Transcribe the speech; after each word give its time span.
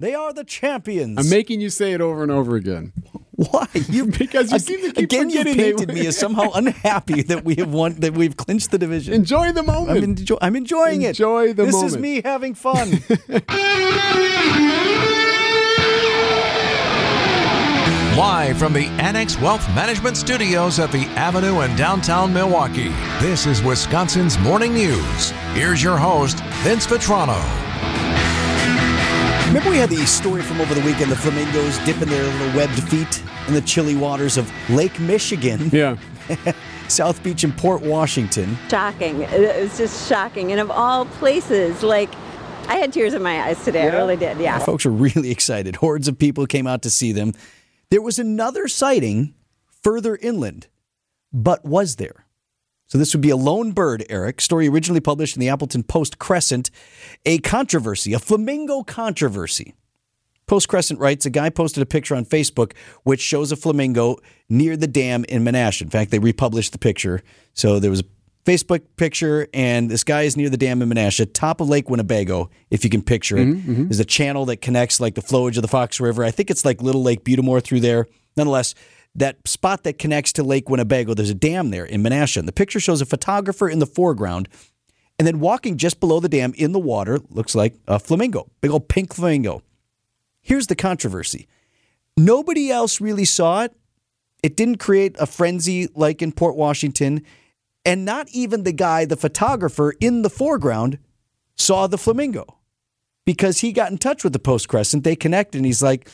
They 0.00 0.14
are 0.14 0.32
the 0.32 0.42
champions. 0.42 1.18
I'm 1.18 1.30
making 1.30 1.60
you 1.60 1.70
say 1.70 1.92
it 1.92 2.00
over 2.00 2.22
and 2.24 2.32
over 2.32 2.56
again. 2.56 2.92
Why? 3.30 3.68
You 3.88 4.06
because 4.18 4.50
you 4.50 4.58
seem 4.58 4.80
to 4.80 4.92
keep 4.92 5.04
again. 5.04 5.30
You 5.30 5.44
painted 5.44 5.88
me 5.88 6.06
as 6.06 6.18
somehow 6.18 6.50
unhappy 6.54 7.22
that 7.22 7.44
we 7.44 7.54
have 7.56 7.72
won, 7.72 7.94
that 8.00 8.12
we've 8.14 8.36
clinched 8.36 8.72
the 8.72 8.78
division. 8.78 9.14
Enjoy 9.14 9.52
the 9.52 9.62
moment. 9.62 10.02
I'm, 10.04 10.16
enjo- 10.16 10.38
I'm 10.40 10.56
enjoying 10.56 11.02
it. 11.02 11.10
Enjoy 11.10 11.52
the 11.52 11.66
moment. 11.66 11.82
this 11.84 11.92
is 11.92 11.98
me 11.98 12.22
having 12.22 12.54
fun. 12.54 12.90
Live 18.16 18.58
from 18.58 18.72
the 18.72 18.86
Annex 19.00 19.40
Wealth 19.40 19.66
Management 19.74 20.16
Studios 20.16 20.78
at 20.78 20.90
the 20.92 21.04
Avenue 21.16 21.60
in 21.62 21.74
downtown 21.76 22.32
Milwaukee, 22.32 22.88
this 23.20 23.46
is 23.46 23.62
Wisconsin's 23.62 24.38
Morning 24.38 24.72
News. 24.72 25.30
Here's 25.52 25.82
your 25.82 25.96
host, 25.96 26.40
Vince 26.62 26.86
Vitrano. 26.86 27.63
Remember 29.54 29.70
we 29.70 29.76
had 29.76 29.88
the 29.90 30.04
story 30.04 30.42
from 30.42 30.60
over 30.60 30.74
the 30.74 30.80
weekend, 30.80 31.12
the 31.12 31.16
flamingos 31.16 31.78
dipping 31.86 32.08
their 32.08 32.24
little 32.24 32.56
webbed 32.56 32.82
feet 32.88 33.22
in 33.46 33.54
the 33.54 33.60
chilly 33.60 33.94
waters 33.94 34.36
of 34.36 34.50
Lake 34.68 34.98
Michigan, 34.98 35.70
Yeah. 35.72 35.96
South 36.88 37.22
Beach 37.22 37.44
and 37.44 37.56
Port 37.56 37.80
Washington. 37.80 38.58
shocking. 38.68 39.20
It 39.20 39.62
was 39.62 39.78
just 39.78 40.08
shocking. 40.08 40.50
And 40.50 40.60
of 40.60 40.72
all 40.72 41.04
places, 41.06 41.84
like, 41.84 42.10
I 42.66 42.78
had 42.78 42.92
tears 42.92 43.14
in 43.14 43.22
my 43.22 43.44
eyes 43.44 43.64
today. 43.64 43.88
I 43.88 43.94
really 43.94 44.16
did. 44.16 44.38
Yeah. 44.40 44.58
Folks 44.58 44.86
were 44.86 44.90
really 44.90 45.30
excited. 45.30 45.76
Hordes 45.76 46.08
of 46.08 46.18
people 46.18 46.46
came 46.46 46.66
out 46.66 46.82
to 46.82 46.90
see 46.90 47.12
them. 47.12 47.32
There 47.90 48.02
was 48.02 48.18
another 48.18 48.66
sighting 48.66 49.34
further 49.84 50.16
inland, 50.16 50.66
but 51.32 51.64
was 51.64 51.94
there? 51.94 52.26
So 52.86 52.98
this 52.98 53.14
would 53.14 53.22
be 53.22 53.30
a 53.30 53.36
lone 53.36 53.72
bird, 53.72 54.04
Eric. 54.08 54.40
Story 54.40 54.68
originally 54.68 55.00
published 55.00 55.36
in 55.36 55.40
the 55.40 55.48
Appleton 55.48 55.82
Post 55.82 56.18
Crescent. 56.18 56.70
A 57.24 57.38
controversy, 57.38 58.12
a 58.12 58.18
flamingo 58.18 58.82
controversy. 58.82 59.74
Post 60.46 60.68
Crescent 60.68 61.00
writes 61.00 61.24
a 61.24 61.30
guy 61.30 61.48
posted 61.48 61.82
a 61.82 61.86
picture 61.86 62.14
on 62.14 62.24
Facebook 62.24 62.72
which 63.02 63.20
shows 63.20 63.50
a 63.50 63.56
flamingo 63.56 64.18
near 64.48 64.76
the 64.76 64.86
dam 64.86 65.24
in 65.24 65.42
Menasha. 65.42 65.82
In 65.82 65.90
fact, 65.90 66.10
they 66.10 66.18
republished 66.18 66.72
the 66.72 66.78
picture. 66.78 67.22
So 67.54 67.78
there 67.78 67.90
was 67.90 68.00
a 68.00 68.04
Facebook 68.44 68.82
picture, 68.96 69.48
and 69.54 69.90
this 69.90 70.04
guy 70.04 70.22
is 70.22 70.36
near 70.36 70.50
the 70.50 70.58
dam 70.58 70.82
in 70.82 70.90
Menasha, 70.90 71.32
top 71.32 71.62
of 71.62 71.68
Lake 71.70 71.88
Winnebago, 71.88 72.50
if 72.70 72.84
you 72.84 72.90
can 72.90 73.02
picture 73.02 73.38
it. 73.38 73.46
Mm-hmm, 73.46 73.72
mm-hmm. 73.72 73.84
There's 73.88 74.00
a 74.00 74.04
channel 74.04 74.44
that 74.46 74.58
connects 74.58 75.00
like 75.00 75.14
the 75.14 75.22
flowage 75.22 75.56
of 75.56 75.62
the 75.62 75.68
Fox 75.68 75.98
River. 75.98 76.22
I 76.22 76.30
think 76.30 76.50
it's 76.50 76.64
like 76.64 76.82
Little 76.82 77.02
Lake 77.02 77.24
Butte 77.24 77.36
des 77.36 77.42
Morts 77.42 77.66
through 77.66 77.80
there. 77.80 78.06
Nonetheless, 78.36 78.74
that 79.14 79.46
spot 79.46 79.84
that 79.84 79.98
connects 79.98 80.32
to 80.34 80.42
Lake 80.42 80.68
Winnebago, 80.68 81.14
there's 81.14 81.30
a 81.30 81.34
dam 81.34 81.70
there 81.70 81.84
in 81.84 82.02
Menasha. 82.02 82.38
And 82.38 82.48
the 82.48 82.52
picture 82.52 82.80
shows 82.80 83.00
a 83.00 83.06
photographer 83.06 83.68
in 83.68 83.78
the 83.78 83.86
foreground 83.86 84.48
and 85.18 85.26
then 85.26 85.40
walking 85.40 85.76
just 85.76 86.00
below 86.00 86.20
the 86.20 86.28
dam 86.28 86.52
in 86.56 86.72
the 86.72 86.78
water 86.78 87.20
looks 87.30 87.54
like 87.54 87.74
a 87.86 87.98
flamingo, 87.98 88.50
big 88.60 88.70
old 88.70 88.88
pink 88.88 89.14
flamingo. 89.14 89.62
Here's 90.40 90.66
the 90.66 90.76
controversy 90.76 91.46
nobody 92.16 92.70
else 92.70 93.00
really 93.00 93.24
saw 93.24 93.64
it. 93.64 93.74
It 94.42 94.56
didn't 94.56 94.76
create 94.76 95.16
a 95.18 95.26
frenzy 95.26 95.88
like 95.94 96.20
in 96.20 96.32
Port 96.32 96.56
Washington. 96.56 97.22
And 97.86 98.04
not 98.04 98.28
even 98.30 98.62
the 98.62 98.72
guy, 98.72 99.04
the 99.04 99.16
photographer 99.16 99.94
in 100.00 100.22
the 100.22 100.30
foreground, 100.30 100.98
saw 101.54 101.86
the 101.86 101.98
flamingo 101.98 102.58
because 103.24 103.60
he 103.60 103.72
got 103.72 103.90
in 103.90 103.98
touch 103.98 104.24
with 104.24 104.32
the 104.32 104.38
Post 104.38 104.68
Crescent. 104.68 105.04
They 105.04 105.16
connected, 105.16 105.58
and 105.58 105.66
he's 105.66 105.82
like, 105.82 106.08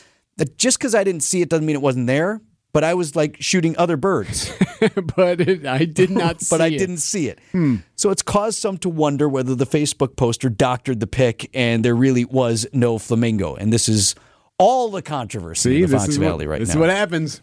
just 0.57 0.79
because 0.79 0.95
I 0.95 1.05
didn't 1.05 1.23
see 1.23 1.43
it 1.43 1.49
doesn't 1.49 1.65
mean 1.65 1.77
it 1.77 1.83
wasn't 1.83 2.07
there. 2.09 2.41
But 2.73 2.85
I 2.85 2.95
was 2.95 3.17
like 3.17 3.37
shooting 3.41 3.77
other 3.79 3.97
birds. 3.97 4.53
but 5.17 5.41
it, 5.41 5.67
I 5.67 5.85
did 5.85 6.11
not 6.11 6.41
see 6.41 6.47
but 6.55 6.61
I 6.61 6.69
it. 6.69 6.79
didn't 6.79 6.99
see 6.99 7.29
it. 7.29 7.41
Hmm. 7.53 7.77
So 7.97 8.11
it's 8.11 8.23
caused 8.23 8.59
some 8.59 8.79
to 8.79 8.89
wonder 8.89 9.29
whether 9.29 9.55
the 9.55 9.67
Facebook 9.67 10.17
poster 10.17 10.49
doctored 10.49 11.01
the 11.01 11.07
pic 11.07 11.51
and 11.53 11.85
there 11.85 11.97
really 11.97 12.25
was 12.25 12.67
no 12.73 12.99
flamingo. 12.99 13.55
And 13.57 13.73
this 13.73 13.89
is 13.89 14.15
all 14.59 14.91
the 14.91 15.03
controversy 15.03 15.71
See, 15.71 15.77
in 15.77 15.91
the 15.91 15.97
this 15.97 16.05
Fox 16.05 16.17
Valley 16.17 16.47
what, 16.47 16.53
right 16.53 16.61
this 16.61 16.69
now. 16.69 16.75
is 16.75 16.79
what 16.79 16.91
happens. 16.91 17.43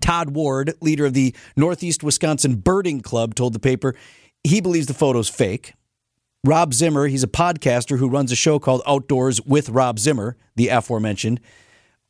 Todd 0.00 0.30
Ward, 0.30 0.74
leader 0.80 1.06
of 1.06 1.14
the 1.14 1.34
Northeast 1.56 2.02
Wisconsin 2.02 2.56
Birding 2.56 3.00
Club, 3.00 3.34
told 3.34 3.52
the 3.52 3.58
paper 3.58 3.94
he 4.42 4.60
believes 4.60 4.86
the 4.86 4.94
photo's 4.94 5.28
fake. 5.28 5.74
Rob 6.44 6.74
Zimmer, 6.74 7.06
he's 7.06 7.22
a 7.22 7.28
podcaster 7.28 7.98
who 7.98 8.08
runs 8.08 8.30
a 8.30 8.36
show 8.36 8.58
called 8.58 8.82
Outdoors 8.86 9.40
with 9.42 9.70
Rob 9.70 9.98
Zimmer, 9.98 10.36
the 10.56 10.68
aforementioned, 10.68 11.40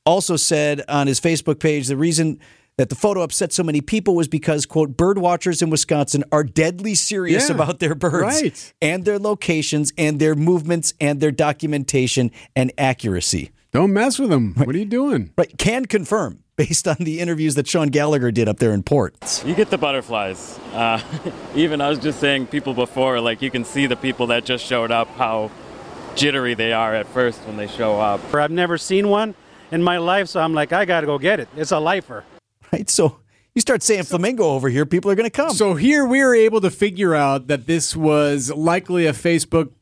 also 0.07 0.37
said 0.37 0.83
on 0.89 1.07
his 1.07 1.21
Facebook 1.21 1.59
page 1.59 1.87
the 1.89 1.97
reason 1.97 2.39
that 2.77 2.89
the 2.89 2.95
photo 2.97 3.23
upset 3.23 3.53
so 3.53 3.63
many 3.63 3.81
people 3.81 4.17
was 4.17 4.27
because, 4.27 4.67
quote, 4.67 4.97
bird 4.97 5.19
watchers 5.19 5.63
in 5.63 5.71
Wisconsin 5.71 6.25
are 6.33 6.43
deadly 6.43 6.95
serious 6.95 7.49
Yeah, 7.49 7.55
about 7.55 7.79
their 7.79 7.95
birds 7.95 8.43
right. 8.43 8.73
and 8.83 9.05
their 9.05 9.19
locations 9.19 9.93
and 9.97 10.19
their 10.19 10.35
movements 10.35 10.93
and 11.01 11.21
their 11.21 11.31
documentation 11.31 12.33
and 12.57 12.73
accuracy. 12.77 13.53
Don't 13.73 13.93
mess 13.93 14.19
with 14.19 14.31
them. 14.31 14.55
What 14.57 14.75
are 14.75 14.79
you 14.79 14.85
doing? 14.85 15.33
Right, 15.39 15.57
can 15.57 15.85
confirm 15.85 16.41
based 16.57 16.87
on 16.89 16.97
the 17.01 17.21
interviews 17.21 17.55
that 17.57 17.67
Sean 17.69 17.89
Gallagher 17.89 18.31
did 18.33 18.49
up 18.49 18.59
there 18.59 18.73
in 18.73 18.83
Port. 18.83 19.43
You 19.47 19.55
get 19.55 19.71
the 19.71 19.79
butterflies. 19.79 20.59
Uh, 20.73 21.01
even 21.55 21.81
I 21.81 21.89
was 21.91 21.99
just 22.01 22.19
saying, 22.21 22.49
people 22.49 22.75
before, 22.75 23.21
like 23.21 23.41
you 23.43 23.51
can 23.51 23.65
see 23.65 23.87
the 23.87 23.97
people 23.97 24.29
that 24.29 24.45
just 24.45 24.65
showed 24.65 24.91
up, 24.91 25.09
how 25.17 25.51
jittery 26.17 26.55
they 26.55 26.73
are 26.73 26.95
at 26.95 27.07
first 27.09 27.41
when 27.47 27.57
they 27.57 27.67
show 27.67 28.01
up. 28.01 28.21
For 28.21 28.41
I've 28.41 28.53
never 28.53 28.79
seen 28.79 29.09
one 29.09 29.35
in 29.75 29.83
my 29.83 29.99
life, 29.99 30.29
so 30.29 30.41
I'm 30.41 30.55
like, 30.55 30.73
I 30.73 30.85
got 30.85 31.01
to 31.01 31.07
go 31.07 31.19
get 31.19 31.41
it. 31.41 31.49
It's 31.57 31.73
a 31.73 31.81
lifer. 31.81 32.25
Right, 32.73 32.89
so 32.89 33.19
you 33.55 33.61
start 33.61 33.83
saying 33.83 34.05
flamingo 34.05 34.45
over 34.45 34.69
here, 34.69 34.87
people 34.87 35.11
are 35.11 35.15
going 35.17 35.29
to 35.29 35.37
come. 35.37 35.51
So 35.51 35.75
here 35.75 36.07
we 36.07 36.23
were 36.23 36.35
able 36.35 36.61
to 36.61 36.71
figure 36.71 37.15
out 37.15 37.49
that 37.49 37.67
this 37.67 37.97
was 37.97 38.51
likely 38.53 39.07
a 39.07 39.13
Facebook 39.13 39.73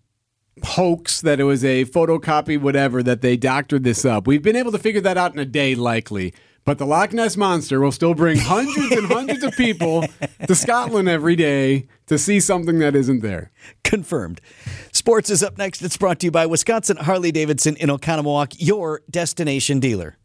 hoax, 0.65 1.21
that 1.21 1.41
it 1.41 1.45
was 1.45 1.65
a 1.65 1.85
photocopy, 1.85 2.61
whatever, 2.61 3.03
that 3.03 3.21
they 3.21 3.37
doctored 3.37 3.85
this 3.85 4.05
up. 4.05 4.27
We've 4.27 4.43
been 4.43 4.57
able 4.57 4.73
to 4.73 4.79
figure 4.79 5.01
that 5.03 5.17
out 5.17 5.35
in 5.35 5.39
a 5.39 5.45
day, 5.45 5.75
likely. 5.75 6.35
But 6.65 6.79
the 6.79 6.87
Loch 6.87 7.13
Ness 7.13 7.37
Monster 7.37 7.81
will 7.81 7.93
still 7.93 8.15
bring 8.15 8.39
hundreds 8.39 8.93
and 8.93 9.07
hundreds 9.07 9.43
of 9.43 9.53
people 9.57 10.07
to 10.47 10.55
Scotland 10.55 11.09
every 11.09 11.35
day 11.35 11.89
to 12.13 12.19
see 12.19 12.39
something 12.41 12.79
that 12.79 12.95
isn't 12.95 13.21
there. 13.21 13.51
Confirmed. 13.83 14.41
Sports 14.93 15.31
is 15.31 15.43
up 15.43 15.57
next. 15.59 15.83
It's 15.83 15.97
brought 15.97 16.21
to 16.21 16.27
you 16.27 16.31
by 16.31 16.47
Wisconsin 16.47 16.99
Harley 16.99 17.33
Davidson 17.33 17.77
in 17.77 17.89
Oconomowoc, 17.89 18.55
your 18.59 19.03
destination 19.11 19.81
dealer. 19.81 20.19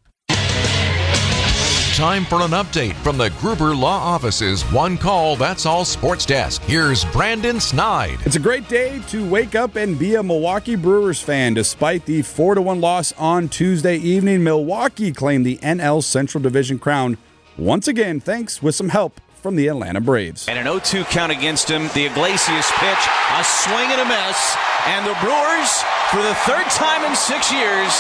Time 1.95 2.25
for 2.25 2.41
an 2.41 2.51
update 2.51 2.93
from 2.95 3.17
the 3.17 3.31
Gruber 3.39 3.73
Law 3.73 3.97
Office's 3.97 4.61
One 4.65 4.97
Call 4.97 5.35
That's 5.35 5.65
All 5.65 5.83
Sports 5.83 6.27
Desk. 6.27 6.61
Here's 6.63 7.05
Brandon 7.05 7.59
Snide. 7.59 8.19
It's 8.23 8.35
a 8.35 8.39
great 8.39 8.67
day 8.67 9.01
to 9.07 9.27
wake 9.27 9.55
up 9.55 9.77
and 9.77 9.97
be 9.97 10.13
a 10.15 10.21
Milwaukee 10.21 10.75
Brewers 10.75 11.19
fan. 11.19 11.55
Despite 11.55 12.05
the 12.05 12.21
4 12.21 12.55
to 12.55 12.61
1 12.61 12.79
loss 12.81 13.13
on 13.13 13.49
Tuesday 13.49 13.95
evening, 13.95 14.43
Milwaukee 14.43 15.11
claimed 15.11 15.43
the 15.43 15.57
NL 15.57 16.03
Central 16.03 16.39
Division 16.43 16.77
crown 16.77 17.17
once 17.57 17.87
again, 17.87 18.19
thanks 18.19 18.61
with 18.61 18.75
some 18.75 18.89
help 18.89 19.19
from 19.37 19.55
the 19.55 19.67
Atlanta 19.67 20.01
Braves. 20.01 20.47
And 20.47 20.57
an 20.57 20.65
0 20.65 20.79
2 20.79 21.03
count 21.05 21.31
against 21.31 21.69
him. 21.69 21.89
The 21.93 22.05
Iglesias 22.05 22.69
pitch, 22.77 23.03
a 23.37 23.43
swing 23.43 23.89
and 23.93 24.01
a 24.01 24.05
miss. 24.05 24.57
And 24.87 25.05
the 25.05 25.15
Brewers, 25.21 25.71
for 26.11 26.21
the 26.21 26.35
third 26.43 26.65
time 26.73 27.05
in 27.05 27.15
six 27.15 27.51
years, 27.51 27.91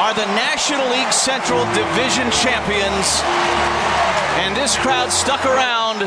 are 0.00 0.14
the 0.14 0.26
National 0.34 0.88
League 0.90 1.12
Central 1.12 1.64
Division 1.72 2.30
champions. 2.30 3.22
And 4.42 4.56
this 4.56 4.76
crowd 4.76 5.12
stuck 5.12 5.44
around 5.44 6.00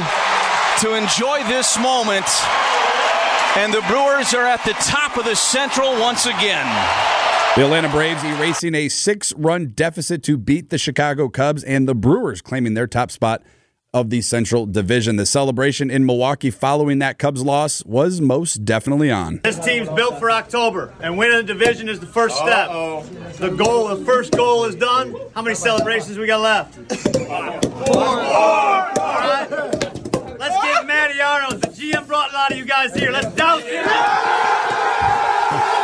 to 0.82 0.94
enjoy 0.94 1.44
this 1.48 1.78
moment. 1.80 2.28
And 3.56 3.74
the 3.74 3.82
Brewers 3.88 4.34
are 4.34 4.46
at 4.46 4.64
the 4.66 4.74
top 4.74 5.18
of 5.18 5.26
the 5.26 5.36
Central 5.36 6.00
once 6.00 6.26
again. 6.26 6.68
The 7.56 7.64
Atlanta 7.64 7.90
Braves 7.90 8.24
erasing 8.24 8.76
a 8.76 8.88
six 8.88 9.34
run 9.34 9.68
deficit 9.70 10.22
to 10.24 10.38
beat 10.38 10.70
the 10.70 10.78
Chicago 10.78 11.28
Cubs, 11.28 11.64
and 11.64 11.88
the 11.88 11.96
Brewers 11.96 12.40
claiming 12.40 12.76
their 12.76 12.86
top 12.86 13.10
spot 13.10 13.42
of 13.98 14.12
the 14.12 14.22
Central 14.22 14.68
Division. 14.68 15.16
The 15.16 15.26
celebration 15.26 15.90
in 15.90 16.06
Milwaukee 16.06 16.52
following 16.52 17.00
that 17.00 17.18
Cubs 17.18 17.44
loss 17.44 17.84
was 17.84 18.22
most 18.22 18.64
definitely 18.64 19.10
on. 19.10 19.42
This 19.44 19.58
team's 19.58 19.90
built 19.90 20.20
for 20.20 20.30
October, 20.30 20.94
and 21.02 21.18
winning 21.18 21.38
the 21.38 21.44
division 21.44 21.90
is 21.90 22.00
the 22.00 22.06
first 22.06 22.38
step. 22.38 22.70
The 23.38 23.50
goal, 23.58 23.88
the 23.88 24.06
first 24.06 24.34
goal 24.34 24.66
is 24.66 24.76
done. 24.76 25.16
How 25.34 25.42
many 25.42 25.56
celebrations 25.56 26.18
we 26.20 26.28
got 26.28 26.42
left? 26.42 26.76
Four. 26.76 27.98
All 27.98 28.94
right. 28.94 29.48
Let's 30.40 30.64
get 30.64 30.86
Matty 30.86 31.20
Arnold. 31.20 31.62
The 31.62 31.70
GM 31.70 32.06
brought 32.06 32.32
a 32.32 32.34
lot 32.34 32.52
of 32.52 32.58
you 32.58 32.66
guys 32.66 32.94
here. 32.94 33.12
Let's 33.12 33.34
douse 33.36 33.64
it. 33.66 33.84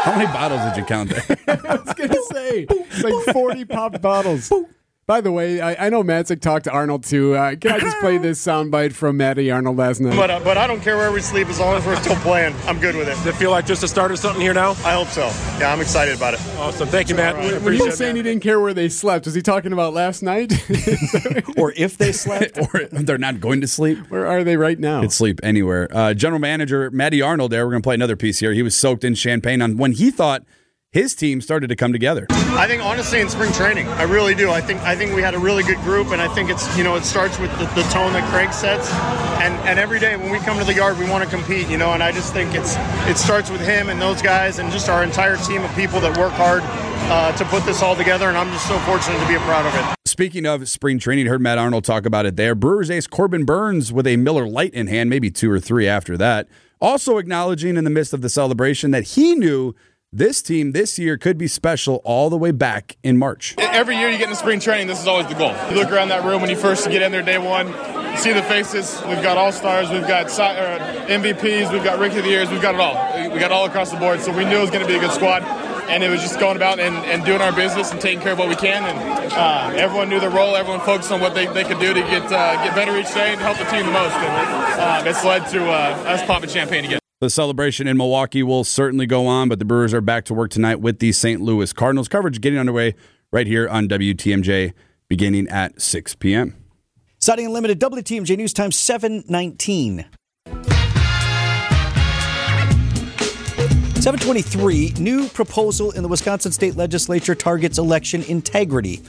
How 0.04 0.16
many 0.16 0.27
bottles 0.27 0.62
did 0.66 0.77
you 0.77 0.86
count 0.86 1.09
there? 1.09 1.38
I 1.48 1.75
was 1.77 1.94
going 1.95 2.09
to 2.09 2.24
say, 2.31 2.68
it's 2.69 3.04
like 3.04 3.33
40 3.33 3.66
popped 3.66 4.01
bottles. 4.01 4.51
By 5.06 5.20
the 5.20 5.34
way, 5.34 5.60
I, 5.60 5.88
I 5.88 5.90
know 5.90 6.02
Matzik 6.02 6.40
talked 6.40 6.64
to 6.64 6.72
Arnold 6.72 7.04
too. 7.04 7.36
Uh, 7.36 7.58
can 7.58 7.74
I 7.74 7.80
just 7.80 8.00
play 8.00 8.18
this 8.20 8.44
soundbite 8.44 8.94
from 8.94 9.18
Matty 9.18 9.52
Arnold 9.52 9.76
last 9.76 10.00
night? 10.00 10.16
But, 10.16 10.32
uh, 10.32 10.40
but 10.40 10.58
I 10.58 10.66
don't 10.66 10.80
care 10.80 10.96
where 10.96 11.12
we 11.12 11.20
sleep 11.20 11.50
as 11.50 11.60
long 11.60 11.76
as 11.76 11.86
we're 11.86 11.98
still 11.98 12.16
playing. 12.18 12.56
I'm 12.68 12.80
good 12.80 12.96
with 12.96 13.10
it. 13.10 13.16
Does 13.16 13.26
it 13.26 13.36
feel 13.36 13.52
like 13.52 13.66
just 13.66 13.84
a 13.84 13.88
start 13.90 14.12
of 14.12 14.20
something 14.20 14.42
here 14.42 14.54
now? 14.54 14.72
I 14.86 14.94
hope 14.94 15.10
so. 15.10 15.26
Yeah, 15.60 15.74
I'm 15.74 15.82
excited 15.82 16.16
about 16.16 16.36
it. 16.36 16.40
Awesome. 16.58 16.88
Thank 16.88 17.10
you, 17.10 17.16
Matt. 17.16 17.36
when 17.36 17.74
you 17.74 17.84
was 17.84 17.98
saying 17.98 18.16
he 18.16 18.22
didn't 18.22 18.44
care 18.44 18.62
where 18.62 18.74
they 18.74 18.88
slept, 18.88 19.26
was 19.26 19.36
he 19.36 19.42
talking 19.42 19.74
about 19.74 19.94
last 19.94 20.24
night? 20.24 20.54
or 21.58 21.74
if 21.76 21.98
they 21.98 22.14
slept? 22.14 22.58
or 22.74 22.86
they're 22.86 23.18
not 23.18 23.42
going 23.42 23.60
to 23.60 23.68
sleep? 23.68 23.98
Where 24.10 24.26
are 24.26 24.46
they 24.46 24.56
right 24.56 24.80
now? 24.80 25.02
Could 25.02 25.12
sleep 25.12 25.42
anywhere. 25.44 25.90
Uh, 25.92 26.14
General 26.14 26.40
Manager 26.40 26.90
Matty 26.92 27.22
Arnold 27.22 27.52
there, 27.52 27.66
we're 27.66 27.72
going 27.72 27.82
to 27.82 27.86
play 27.86 27.96
another 27.96 28.16
piece 28.16 28.40
here. 28.40 28.54
He 28.54 28.64
was 28.64 28.76
soaked 28.76 29.04
in 29.04 29.16
champagne 29.16 29.62
on 29.62 29.76
when 29.76 29.92
he 29.92 30.12
thought 30.12 30.46
his 30.94 31.16
team 31.16 31.42
started 31.42 31.68
to 31.69 31.75
come 31.75 31.92
together. 31.92 32.28
I 32.30 32.68
think 32.68 32.84
honestly 32.84 33.19
in 33.19 33.28
spring 33.28 33.51
training, 33.51 33.88
I 33.88 34.04
really 34.04 34.36
do. 34.36 34.51
I 34.51 34.62
think 34.62 34.80
I 34.81 34.95
think 34.95 35.16
we 35.16 35.24
had 35.24 35.34
a 35.34 35.40
really 35.40 35.63
good 35.63 35.80
group, 35.80 36.12
and 36.12 36.22
I 36.22 36.28
think 36.34 36.51
it's 36.51 36.78
you 36.78 36.84
know 36.84 36.95
it 36.95 37.04
starts 37.04 37.40
with 37.40 37.51
the, 37.57 37.66
the 37.74 37.81
tone 37.90 38.13
that 38.13 38.30
Craig 38.31 38.54
sets, 38.54 38.92
and 39.42 39.56
and 39.68 39.80
every 39.80 40.00
day 40.00 40.16
when 40.16 40.31
we 40.31 40.38
come 40.38 40.60
to 40.60 40.63
the 40.63 40.74
yard, 40.74 41.00
we 41.00 41.10
want 41.10 41.24
to 41.24 41.30
compete, 41.30 41.68
you 41.68 41.78
know. 41.78 41.94
And 41.94 42.04
I 42.04 42.12
just 42.12 42.31
think 42.31 42.54
it's 42.54 42.75
it 43.10 43.18
starts 43.18 43.50
with 43.50 43.62
him 43.62 43.90
and 43.90 44.00
those 44.00 44.22
guys, 44.22 44.60
and 44.60 44.72
just 44.72 44.88
our 44.88 45.04
entire 45.04 45.36
team 45.38 45.63
of 45.63 45.75
people 45.75 46.00
that 46.01 46.16
work 46.16 46.31
hard 46.34 46.62
uh, 46.63 47.36
to 47.38 47.45
put 47.45 47.66
this 47.66 47.81
all 47.81 47.95
together. 47.95 48.30
And 48.30 48.38
I'm 48.38 48.51
just 48.51 48.68
so 48.68 48.78
fortunate 48.80 49.19
to 49.19 49.28
be 49.28 49.36
a 49.36 49.40
proud 49.40 49.66
of 49.66 49.74
it. 49.74 49.98
Speaking 50.06 50.45
of 50.45 50.69
spring 50.69 51.00
training, 51.00 51.25
heard 51.25 51.42
Matt 51.42 51.57
Arnold 51.57 51.86
talk 51.86 52.06
about 52.06 52.28
it 52.28 52.36
there. 52.36 52.54
Brewers 52.54 52.92
ace 52.92 53.07
Corbin 53.07 53.45
Burnes 53.45 53.92
with 53.92 54.06
a 54.06 54.16
Miller 54.18 54.48
Lite 54.48 54.75
in 54.75 54.86
hand, 54.86 55.10
maybe 55.10 55.31
two 55.31 55.50
or 55.50 55.60
three 55.60 55.88
after 55.88 56.18
that. 56.18 56.48
Also 56.80 57.18
acknowledging 57.18 57.78
in 57.78 57.84
the 57.84 57.90
midst 57.90 58.13
of 58.13 58.22
the 58.22 58.30
celebration 58.30 58.92
that 58.92 59.04
he 59.04 59.34
knew 59.34 59.74
this 60.13 60.44
team 60.44 60.71
this 60.71 61.00
year 61.00 61.18
could 61.18 61.38
be 61.38 61.48
special 61.48 62.01
all 62.06 62.30
the 62.30 62.38
way 62.38 62.51
back 62.51 62.98
in 63.04 63.18
March. 63.18 63.56
Every 63.57 63.98
year 63.98 64.10
you 64.10 64.18
get 64.18 64.30
into 64.30 64.36
spring 64.36 64.60
training, 64.60 64.88
this 64.88 65.01
is 65.01 65.07
always 65.07 65.27
the 65.27 65.33
goal. 65.33 65.56
You 65.69 65.75
look 65.75 65.92
around 65.92 66.10
that 66.10 66.24
room 66.24 66.39
when 66.39 66.51
you 66.51 66.56
first 66.56 66.89
get 66.89 67.01
in 67.01 67.12
there 67.12 67.24
day 67.24 67.39
one, 67.39 67.68
see 68.18 68.31
the 68.31 68.44
faces. 68.44 69.01
We've 69.07 69.24
got 69.24 69.38
all 69.38 69.51
stars, 69.51 69.89
we've 69.89 70.07
got 70.07 70.27
uh, 70.39 71.07
MVPs, 71.07 71.74
we've 71.74 71.83
got 71.83 72.00
rookie 72.00 72.19
of 72.19 72.24
the 72.24 72.30
years, 72.30 72.50
we've 72.51 72.62
got 72.62 72.75
it 72.75 72.81
all. 72.81 73.31
We 73.33 73.39
got 73.39 73.51
all 73.51 73.65
across 73.65 73.92
the 73.92 73.98
board, 73.98 74.21
so 74.21 74.31
we 74.31 74.45
knew 74.45 74.57
it 74.57 74.62
was 74.62 74.69
going 74.69 74.83
to 74.83 74.88
be 74.88 74.95
a 74.95 75.00
good 75.00 75.12
squad. 75.12 75.44
And 75.89 76.01
it 76.01 76.10
was 76.10 76.21
just 76.21 76.39
going 76.39 76.56
about 76.56 76.80
and, 76.80 76.95
and 76.95 77.25
doing 77.25 77.42
our 77.42 77.51
business 77.51 77.92
and 77.92 78.00
taking 78.00 78.21
care 78.21 78.31
of 78.31 78.39
what 78.39 78.48
we 78.48 78.56
can. 78.56 78.83
And 78.83 79.33
uh, 79.33 79.74
everyone 79.75 80.07
knew 80.07 80.19
their 80.19 80.30
role. 80.30 80.56
Everyone 80.56 80.80
focused 80.80 81.12
on 81.12 81.19
what 81.19 81.36
they, 81.36 81.45
they 81.48 81.66
could 81.66 81.80
do 81.80 81.94
to 81.94 82.00
get 82.00 82.24
uh, 82.31 82.56
get 82.63 82.74
better 82.74 82.98
each 82.98 83.13
day 83.13 83.33
and 83.33 83.42
help 83.42 83.57
the 83.57 83.66
team 83.66 83.86
the 83.86 83.92
most. 83.92 84.16
And 84.16 84.80
uh, 84.80 85.09
it's 85.09 85.25
led 85.25 85.45
to 85.50 85.66
uh, 85.66 86.04
us 86.07 86.25
popping 86.25 86.50
champagne 86.50 86.86
again. 86.86 87.03
The 87.24 87.30
celebration 87.30 87.88
in 87.88 87.96
Milwaukee 87.96 88.44
will 88.44 88.66
certainly 88.66 89.06
go 89.06 89.28
on, 89.28 89.48
but 89.48 89.58
the 89.58 89.64
Brewers 89.64 89.94
are 89.94 90.02
back 90.02 90.25
to 90.25 90.34
work 90.34 90.52
tonight 90.52 90.81
with 90.81 91.00
the 91.00 91.14
St. 91.14 91.40
Louis 91.40 91.72
Cardinals. 91.72 92.10
Coverage 92.10 92.42
getting 92.42 92.60
underway 92.60 92.96
right 93.31 93.48
here 93.48 93.66
on 93.70 93.88
WTMJ 93.88 94.74
beginning 95.08 95.48
at 95.48 95.81
6 95.81 96.16
p.m. 96.16 96.54
Siding 97.20 97.46
Unlimited, 97.46 97.80
WTMJ 97.80 98.36
News 98.36 98.52
Time 98.52 98.74
719. 98.74 100.04
723, 104.02 104.96
new 105.00 105.30
proposal 105.30 105.92
in 105.92 106.04
the 106.04 106.10
Wisconsin 106.10 106.52
State 106.52 106.76
Legislature 106.76 107.36
targets 107.36 107.78
election 107.78 108.24
integrity. 108.24 109.02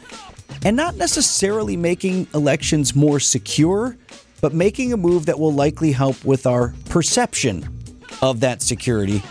And 0.65 0.77
not 0.77 0.95
necessarily 0.95 1.77
making 1.77 2.29
elections 2.33 2.95
more 2.95 3.19
secure, 3.19 3.97
but 4.41 4.55
making 4.55 4.93
a 4.93 4.97
move 4.97 5.27
that 5.27 5.41
will 5.41 5.53
likely 5.53 5.91
help 5.91 6.25
with 6.25 6.47
our 6.47 6.75
perception 6.89 7.74
of 8.23 8.41
that 8.41 8.63
security, 8.63 9.23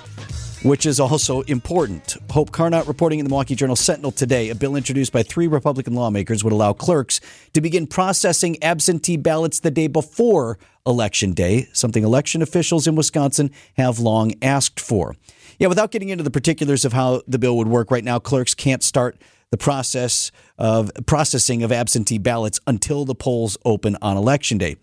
which 0.64 0.86
is 0.86 1.00
also 1.00 1.42
important. 1.42 2.18
Hope 2.32 2.52
Karnopp 2.52 2.88
reporting 2.88 3.20
in 3.20 3.26
the 3.26 3.30
Milwaukee 3.30 3.56
Journal 3.56 3.76
Sentinel 3.76 4.12
today. 4.12 4.50
A 4.50 4.56
bill 4.56 4.76
introduced 4.76 5.12
by 5.12 5.24
three 5.24 5.48
Republican 5.48 5.94
lawmakers 5.94 6.44
would 6.44 6.54
allow 6.54 6.74
clerks 6.74 7.20
to 7.54 7.62
begin 7.62 7.88
processing 7.88 8.62
absentee 8.64 9.18
ballots 9.18 9.60
the 9.60 9.72
day 9.72 9.88
before 9.88 10.58
Election 10.86 11.34
Day, 11.34 11.68
something 11.74 12.04
election 12.04 12.42
officials 12.42 12.88
in 12.88 12.96
Wisconsin 12.96 13.52
have 13.78 14.00
long 14.00 14.34
asked 14.42 14.80
for. 14.80 15.16
Yeah, 15.60 15.68
without 15.68 15.92
getting 15.92 16.10
into 16.10 16.24
the 16.24 16.32
particulars 16.32 16.84
of 16.84 16.94
how 16.94 17.22
the 17.28 17.40
bill 17.40 17.58
would 17.58 17.68
work 17.68 17.92
right 17.92 18.04
now, 18.04 18.20
clerks 18.20 18.54
can't 18.54 18.84
start 18.84 19.18
the 19.52 19.58
process 19.58 20.32
of 20.58 20.92
processing 21.06 21.62
of 21.62 21.72
absentee 21.72 22.18
ballots 22.18 22.60
until 22.66 23.06
the 23.06 23.16
polls 23.16 23.56
open 23.64 23.96
on 24.02 24.18
election 24.18 24.58
day. 24.58 24.78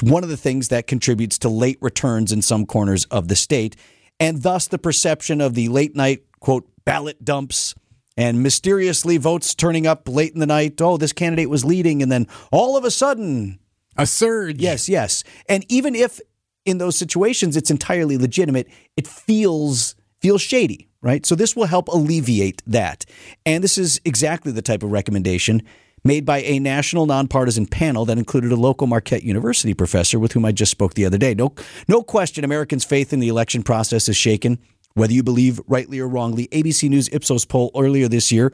It's 0.00 0.08
one 0.08 0.22
of 0.22 0.28
the 0.28 0.36
things 0.36 0.68
that 0.68 0.86
contributes 0.86 1.38
to 1.38 1.48
late 1.48 1.78
returns 1.80 2.30
in 2.30 2.40
some 2.40 2.66
corners 2.66 3.04
of 3.06 3.26
the 3.26 3.34
state, 3.34 3.74
and 4.20 4.44
thus 4.44 4.68
the 4.68 4.78
perception 4.78 5.40
of 5.40 5.54
the 5.54 5.66
late 5.66 5.96
night, 5.96 6.22
quote, 6.38 6.70
ballot 6.84 7.24
dumps 7.24 7.74
and 8.16 8.40
mysteriously 8.40 9.16
votes 9.16 9.56
turning 9.56 9.88
up 9.88 10.08
late 10.08 10.34
in 10.34 10.38
the 10.38 10.46
night. 10.46 10.80
Oh, 10.80 10.98
this 10.98 11.12
candidate 11.12 11.50
was 11.50 11.64
leading, 11.64 12.00
and 12.00 12.12
then 12.12 12.28
all 12.52 12.76
of 12.76 12.84
a 12.84 12.92
sudden, 12.92 13.58
a 13.96 14.06
surge. 14.06 14.60
Yes, 14.60 14.88
yes. 14.88 15.24
And 15.48 15.66
even 15.68 15.96
if 15.96 16.20
in 16.64 16.78
those 16.78 16.96
situations 16.96 17.56
it's 17.56 17.72
entirely 17.72 18.16
legitimate, 18.16 18.68
it 18.96 19.08
feels 19.08 19.96
feels 20.20 20.42
shady, 20.42 20.88
right? 21.02 21.26
So 21.26 21.34
this 21.34 21.56
will 21.56 21.66
help 21.66 21.88
alleviate 21.88 22.62
that. 22.68 23.04
And 23.44 23.64
this 23.64 23.76
is 23.76 24.00
exactly 24.04 24.52
the 24.52 24.62
type 24.62 24.84
of 24.84 24.92
recommendation 24.92 25.62
made 26.04 26.24
by 26.24 26.38
a 26.42 26.58
national 26.58 27.06
nonpartisan 27.06 27.66
panel 27.66 28.04
that 28.04 28.18
included 28.18 28.52
a 28.52 28.56
local 28.56 28.86
Marquette 28.86 29.22
University 29.22 29.74
professor 29.74 30.18
with 30.18 30.32
whom 30.32 30.44
I 30.44 30.52
just 30.52 30.70
spoke 30.70 30.94
the 30.94 31.04
other 31.04 31.18
day. 31.18 31.34
No, 31.34 31.54
no 31.86 32.02
question, 32.02 32.44
Americans' 32.44 32.84
faith 32.84 33.12
in 33.12 33.20
the 33.20 33.28
election 33.28 33.62
process 33.62 34.08
is 34.08 34.16
shaken. 34.16 34.58
Whether 34.94 35.12
you 35.12 35.22
believe 35.22 35.60
rightly 35.66 36.00
or 36.00 36.08
wrongly, 36.08 36.48
ABC 36.48 36.88
News 36.88 37.08
Ipsos 37.12 37.44
poll 37.44 37.70
earlier 37.76 38.08
this 38.08 38.32
year, 38.32 38.52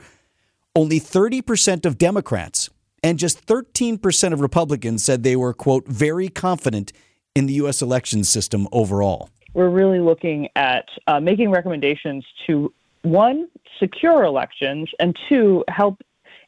only 0.75 1.00
30% 1.00 1.87
of 1.87 1.99
Democrats 1.99 2.69
and 3.02 3.19
just 3.19 3.47
13% 3.47 4.32
of 4.32 4.40
Republicans 4.40 5.05
said 5.05 5.23
they 5.23 5.37
were, 5.37 5.52
quote, 5.52 5.87
very 5.87 6.29
confident 6.29 6.93
in 7.35 7.47
the 7.47 7.52
U.S. 7.55 7.82
election 7.82 8.25
system 8.25 8.67
overall. 8.73 9.29
We're 9.52 9.69
really 9.69 10.00
looking 10.00 10.49
at 10.56 10.88
uh, 11.06 11.20
making 11.20 11.50
recommendations 11.50 12.25
to 12.47 12.73
one, 13.02 13.49
secure 13.79 14.25
elections, 14.25 14.88
and 14.99 15.17
two, 15.29 15.64
help 15.69 16.00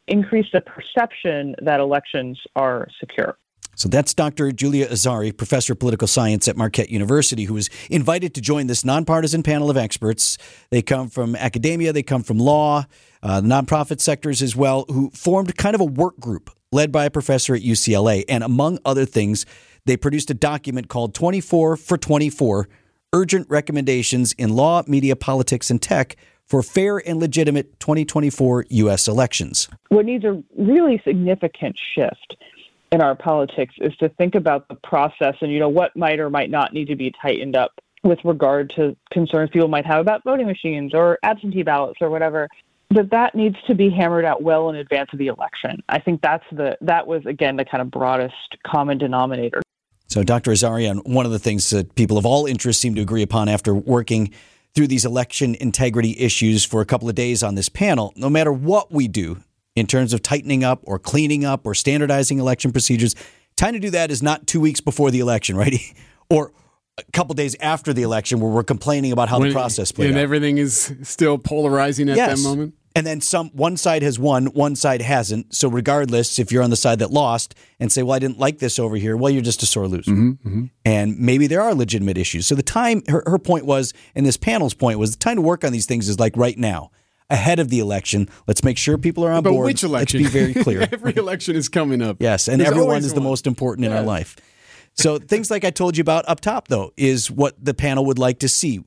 increase 0.09 0.47
the 0.53 0.61
perception 0.61 1.55
that 1.63 1.81
elections 1.81 2.41
are 2.55 2.89
secure. 3.01 3.37
So 3.77 3.91
that's 3.91 4.15
Dr. 4.15 4.53
Julia 4.53 4.89
Azari, 4.89 5.37
professor 5.37 5.75
of 5.75 5.79
political 5.79 6.09
science 6.09 6.49
at 6.49 6.57
Marquette 6.57 6.89
University, 6.89 7.45
who 7.45 7.53
was 7.53 7.69
invited 7.91 8.35
to 8.35 8.41
join 8.41 8.69
this 8.69 8.87
nonpartisan 8.87 9.43
panel 9.43 9.69
of 9.69 9.77
experts. 9.77 10.39
They 10.71 10.81
come 10.81 11.11
from 11.11 11.37
academia, 11.37 11.93
they 11.93 12.03
come 12.03 12.23
from 12.23 12.39
law, 12.39 12.87
uh, 13.23 13.43
nonprofit 13.43 14.01
sectors 14.01 14.41
as 14.41 14.57
well, 14.57 14.87
who 14.89 15.11
formed 15.11 15.55
kind 15.59 15.75
of 15.75 15.83
a 15.83 15.85
work 15.85 16.19
group 16.19 16.51
led 16.73 16.91
by 16.91 17.05
a 17.05 17.11
professor 17.11 17.55
at 17.55 17.61
UCLA. 17.61 18.25
And 18.31 18.43
among 18.43 18.79
other 18.87 19.05
things, 19.05 19.45
they 19.85 19.99
produced 19.99 20.31
a 20.31 20.35
document 20.35 20.89
called 20.89 21.15
24 21.15 21.77
for 21.77 21.99
24 21.99 22.69
Urgent 23.13 23.47
Recommendations 23.51 24.33
in 24.35 24.57
Law, 24.57 24.85
Media, 24.87 25.17
Politics, 25.17 25.71
and 25.71 25.83
Tech 25.83 26.17
for 26.47 26.63
fair 26.63 26.99
and 27.07 27.21
legitimate 27.21 27.79
2024 27.81 28.67
U.S. 28.69 29.09
elections. 29.09 29.69
What 29.89 30.07
needs 30.07 30.25
a 30.25 30.43
really 30.57 31.01
significant 31.05 31.77
shift 31.95 32.37
in 32.93 33.01
our 33.01 33.15
politics 33.15 33.75
is 33.79 33.95
to 33.97 34.09
think 34.11 34.35
about 34.35 34.69
the 34.69 34.77
process 34.77 35.35
and, 35.41 35.53
you 35.53 35.59
know, 35.59 35.69
what 35.69 35.97
might 35.97 36.21
or 36.21 36.31
might 36.31 36.51
not 36.51 36.73
need 36.73 36.87
to 36.87 36.97
be 36.97 37.13
tightened 37.21 37.57
up 37.57 37.73
with 38.03 38.19
regard 38.25 38.71
to 38.77 38.97
concerns 39.11 39.51
people 39.51 39.69
might 39.69 39.85
have 39.85 40.01
about 40.01 40.23
voting 40.25 40.47
machines 40.47 40.95
or 40.95 41.19
absentee 41.23 41.63
ballots 41.63 41.99
or 42.01 42.09
whatever. 42.09 42.49
But 42.89 43.11
that 43.11 43.35
needs 43.35 43.57
to 43.67 43.75
be 43.75 43.91
hammered 43.91 44.25
out 44.25 44.43
well 44.43 44.71
in 44.71 44.77
advance 44.77 45.11
of 45.13 45.19
the 45.19 45.27
election. 45.27 45.83
I 45.89 45.99
think 45.99 46.23
that's 46.23 46.45
the 46.53 46.79
that 46.83 47.05
was 47.09 47.27
again 47.27 47.57
the 47.57 47.65
kind 47.65 47.83
of 47.83 47.91
broadest 47.91 48.57
common 48.65 48.97
denominator. 48.97 49.61
So, 50.07 50.23
Dr. 50.23 50.53
Azarian, 50.53 51.05
one 51.05 51.27
of 51.27 51.33
the 51.33 51.41
things 51.41 51.69
that 51.71 51.97
people 51.97 52.17
of 52.17 52.25
all 52.25 52.47
interests 52.47 52.81
seem 52.81 52.95
to 52.95 53.03
agree 53.03 53.23
upon 53.23 53.49
after 53.49 53.75
working 53.75 54.33
through 54.77 54.87
these 54.87 55.05
election 55.07 55.57
integrity 55.59 56.15
issues 56.21 56.63
for 56.65 56.81
a 56.83 56.85
couple 56.85 57.09
of 57.09 57.15
days 57.15 57.43
on 57.43 57.55
this 57.55 57.69
panel, 57.71 58.13
no 58.15 58.29
matter 58.29 58.53
what 58.53 58.93
we 58.93 59.09
do 59.09 59.39
in 59.75 59.87
terms 59.87 60.13
of 60.13 60.23
tightening 60.23 60.63
up 60.63 60.81
or 60.85 60.99
cleaning 60.99 61.45
up 61.47 61.67
or 61.67 61.75
standardizing 61.75 62.39
election 62.39 62.71
procedures, 62.71 63.15
time 63.57 63.73
to 63.73 63.81
do 63.81 63.91
that 63.91 64.11
is 64.11 64.23
not 64.23 64.47
two 64.47 64.61
weeks 64.61 64.81
before 64.83 65.11
the 65.11 65.19
election, 65.19 65.57
right? 65.57 65.75
or 66.31 66.53
a 66.99 67.03
couple 67.13 67.35
days 67.35 67.57
after 67.61 67.93
the 67.95 68.03
election 68.03 68.39
where 68.39 68.51
we're 68.51 68.63
complaining 68.63 69.13
about 69.13 69.29
how 69.31 69.39
When- 69.41 69.49
the 69.49 69.55
process 69.55 69.93
played 69.93 70.07
out. 70.07 70.11
and 70.11 70.19
out. 70.19 70.23
everything 70.23 70.59
is 70.59 70.93
still 71.03 71.39
polarizing 71.39 72.09
at 72.11 72.17
Yes. 72.17 72.43
that 72.43 72.49
moment. 72.49 72.75
And 72.97 73.07
then 73.07 73.21
some 73.21 73.51
one 73.51 73.77
side 73.77 74.03
has 74.03 74.19
won, 74.19 74.47
one 74.47 74.75
side 74.75 75.03
hasn't. 75.03 75.55
So 75.55 75.69
regardless, 75.69 76.39
if 76.39 76.51
you're 76.51 76.63
on 76.63 76.71
the 76.71 76.77
side 76.77 76.99
that 77.01 77.11
lost 77.11 77.55
and 77.79 77.93
say, 77.93 78.03
"Well, 78.03 78.15
I 78.15 78.19
didn't 78.19 78.39
like 78.39 78.59
this 78.59 78.79
over 78.79 78.97
here," 78.97 79.17
well, 79.17 79.31
you're 79.31 79.43
just 79.43 79.63
a 79.63 79.67
sore 79.67 79.87
loser. 79.87 80.11
Mm-hmm, 80.11 80.65
And 80.85 81.19
maybe 81.19 81.47
there 81.47 81.61
are 81.61 81.75
legitimate 81.75 82.17
issues. 82.19 82.47
So 82.47 82.55
the 82.55 82.63
time 82.63 83.03
her, 83.09 83.23
her 83.27 83.39
point 83.39 83.67
was, 83.67 83.93
and 84.15 84.25
this 84.27 84.37
panel's 84.37 84.75
point 84.75 84.99
was, 84.99 85.13
the 85.13 85.19
time 85.19 85.37
to 85.37 85.43
work 85.43 85.63
on 85.63 85.73
these 85.73 85.87
things 85.87 86.09
is 86.09 86.19
like 86.19 86.37
right 86.37 86.57
now, 86.59 86.91
ahead 87.29 87.59
of 87.59 87.69
the 87.69 87.81
election. 87.81 88.29
Let's 88.47 88.65
make 88.65 88.79
sure 88.79 88.97
people 88.97 89.25
are 89.25 89.33
on 89.33 89.43
But 89.43 89.51
board. 89.51 89.67
which 89.67 89.83
election? 89.85 90.23
Let's 90.23 90.33
be 90.33 90.39
very 90.41 90.55
clear. 90.65 90.89
Every 90.91 91.15
election 91.17 91.55
is 91.55 91.69
coming 91.69 92.01
up. 92.01 92.17
Yes, 92.21 92.49
and 92.49 92.61
There's 92.61 92.71
everyone 92.71 92.99
is 92.99 93.13
the 93.13 93.21
one. 93.21 93.25
most 93.31 93.47
important 93.47 93.85
in 93.85 93.93
our 93.93 94.03
life. 94.03 94.37
So 94.95 95.19
things 95.19 95.51
like 95.51 95.63
I 95.65 95.71
told 95.71 95.99
you 95.99 96.01
about 96.01 96.25
up 96.27 96.41
top, 96.41 96.69
though, 96.69 96.93
is 96.97 97.31
what 97.31 97.63
the 97.63 97.75
panel 97.75 98.07
would 98.07 98.19
like 98.19 98.39
to 98.39 98.49
see. 98.49 98.83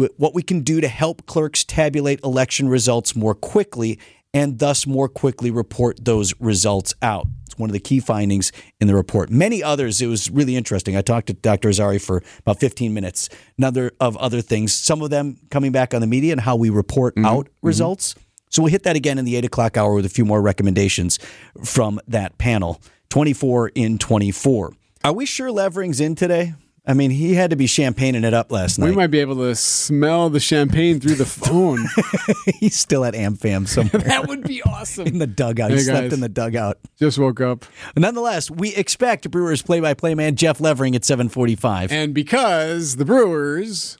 Wh- 0.00 0.20
What 0.20 0.34
we 0.34 0.42
can 0.42 0.60
do 0.60 0.80
to 0.80 0.88
help 0.88 1.26
clerks 1.26 1.64
tabulate 1.64 2.20
election 2.22 2.68
results 2.68 3.14
more 3.14 3.34
quickly 3.34 3.98
and 4.32 4.58
thus 4.58 4.86
more 4.86 5.08
quickly 5.08 5.50
report 5.50 6.04
those 6.04 6.32
results 6.40 6.94
out. 7.02 7.26
It's 7.46 7.58
one 7.58 7.68
of 7.68 7.74
the 7.74 7.80
key 7.80 7.98
findings 7.98 8.52
in 8.80 8.86
the 8.86 8.94
report. 8.94 9.28
Many 9.28 9.62
others, 9.62 10.00
it 10.00 10.06
was 10.06 10.30
really 10.30 10.56
interesting. 10.56 10.96
I 10.96 11.02
talked 11.02 11.26
to 11.26 11.32
Dr. 11.32 11.68
Azari 11.68 12.00
for 12.00 12.22
about 12.38 12.60
15 12.60 12.94
minutes. 12.94 13.28
Another 13.58 13.90
of 13.98 14.16
other 14.18 14.40
things, 14.40 14.72
some 14.72 15.02
of 15.02 15.10
them 15.10 15.36
coming 15.50 15.72
back 15.72 15.94
on 15.94 16.00
the 16.00 16.06
media 16.06 16.32
and 16.32 16.40
how 16.40 16.54
we 16.54 16.70
report 16.70 17.16
mm-hmm. 17.16 17.26
out 17.26 17.46
mm-hmm. 17.46 17.66
results. 17.66 18.14
So 18.50 18.62
we'll 18.62 18.72
hit 18.72 18.84
that 18.84 18.96
again 18.96 19.18
in 19.18 19.24
the 19.24 19.36
eight 19.36 19.44
o'clock 19.44 19.76
hour 19.76 19.94
with 19.94 20.06
a 20.06 20.10
few 20.10 20.24
more 20.24 20.40
recommendations 20.42 21.18
from 21.64 22.00
that 22.08 22.38
panel. 22.38 22.80
24 23.10 23.70
in 23.74 23.98
24. 23.98 24.72
Are 25.02 25.12
we 25.12 25.26
sure 25.26 25.50
Levering's 25.50 26.00
in 26.00 26.14
today? 26.14 26.54
I 26.86 26.94
mean, 26.94 27.10
he 27.10 27.34
had 27.34 27.50
to 27.50 27.56
be 27.56 27.66
champagneing 27.66 28.24
it 28.24 28.32
up 28.32 28.50
last 28.50 28.78
night. 28.78 28.88
We 28.90 28.96
might 28.96 29.08
be 29.08 29.20
able 29.20 29.36
to 29.36 29.54
smell 29.54 30.30
the 30.30 30.40
champagne 30.40 30.98
through 30.98 31.16
the 31.16 31.26
phone. 31.26 31.86
He's 32.58 32.76
still 32.76 33.04
at 33.04 33.14
AmFam 33.14 33.68
somewhere 33.68 34.02
that 34.02 34.26
would 34.28 34.44
be 34.44 34.62
awesome. 34.62 35.06
in 35.06 35.18
the 35.18 35.26
dugout. 35.26 35.70
He 35.70 35.78
slept 35.80 36.04
guys. 36.04 36.12
in 36.12 36.20
the 36.20 36.28
dugout. 36.28 36.78
Just 36.98 37.18
woke 37.18 37.40
up. 37.40 37.66
Nonetheless, 37.96 38.50
we 38.50 38.74
expect 38.74 39.30
Brewers 39.30 39.62
play-by-play 39.62 40.14
man 40.14 40.36
Jeff 40.36 40.60
Levering 40.60 40.96
at 40.96 41.02
7:45. 41.02 41.92
And 41.92 42.14
because 42.14 42.96
the 42.96 43.04
Brewers, 43.04 43.98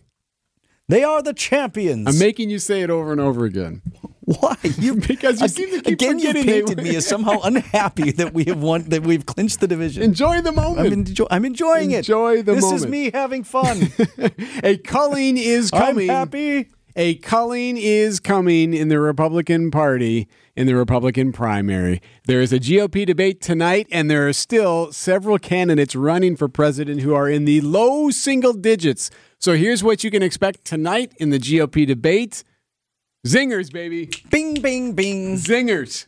they 0.88 1.04
are 1.04 1.22
the 1.22 1.34
champions. 1.34 2.08
I'm 2.08 2.18
making 2.18 2.50
you 2.50 2.58
say 2.58 2.80
it 2.80 2.90
over 2.90 3.12
and 3.12 3.20
over 3.20 3.44
again. 3.44 3.82
Why 4.38 4.56
you? 4.62 4.94
Because 5.10 5.40
you 5.40 5.48
seem 5.48 5.70
to 5.70 5.82
keep 5.82 5.94
Again, 5.94 6.18
you 6.20 6.32
painted 6.32 6.78
me 6.78 6.94
as 6.94 7.06
somehow 7.14 7.40
unhappy 7.42 8.12
that 8.12 8.32
we 8.32 8.44
have 8.44 8.62
won, 8.62 8.84
that 8.84 9.02
we've 9.02 9.26
clinched 9.26 9.60
the 9.60 9.66
division. 9.66 10.02
Enjoy 10.04 10.40
the 10.40 10.52
moment. 10.52 10.92
I'm, 10.92 11.04
enjo- 11.04 11.26
I'm 11.30 11.44
enjoying 11.44 11.90
it. 11.90 11.98
Enjoy 11.98 12.42
the 12.42 12.54
this 12.54 12.62
moment. 12.62 12.80
This 12.80 12.84
is 12.84 12.90
me 12.90 13.10
having 13.12 13.42
fun. 13.42 13.88
A 14.62 14.76
culling 14.78 15.36
is 15.36 15.70
I'm 15.72 15.80
coming. 15.80 16.08
happy. 16.08 16.68
A 16.96 17.14
culling 17.16 17.76
is 17.76 18.20
coming 18.20 18.74
in 18.74 18.88
the 18.88 19.00
Republican 19.00 19.70
Party 19.70 20.28
in 20.56 20.66
the 20.66 20.74
Republican 20.76 21.32
primary. 21.32 22.00
There 22.26 22.40
is 22.40 22.52
a 22.52 22.58
GOP 22.58 23.06
debate 23.06 23.40
tonight, 23.40 23.86
and 23.90 24.10
there 24.10 24.28
are 24.28 24.32
still 24.32 24.92
several 24.92 25.38
candidates 25.38 25.94
running 25.96 26.36
for 26.36 26.48
president 26.48 27.00
who 27.00 27.14
are 27.14 27.28
in 27.28 27.44
the 27.46 27.60
low 27.62 28.10
single 28.10 28.52
digits. 28.52 29.10
So 29.38 29.54
here's 29.54 29.82
what 29.82 30.04
you 30.04 30.10
can 30.10 30.22
expect 30.22 30.64
tonight 30.64 31.12
in 31.18 31.30
the 31.30 31.38
GOP 31.38 31.86
debate 31.86 32.44
zingers, 33.26 33.72
baby. 33.72 34.10
Bing, 34.30 34.60
bing, 34.60 34.92
bing. 34.92 35.36
Zingers. 35.36 36.06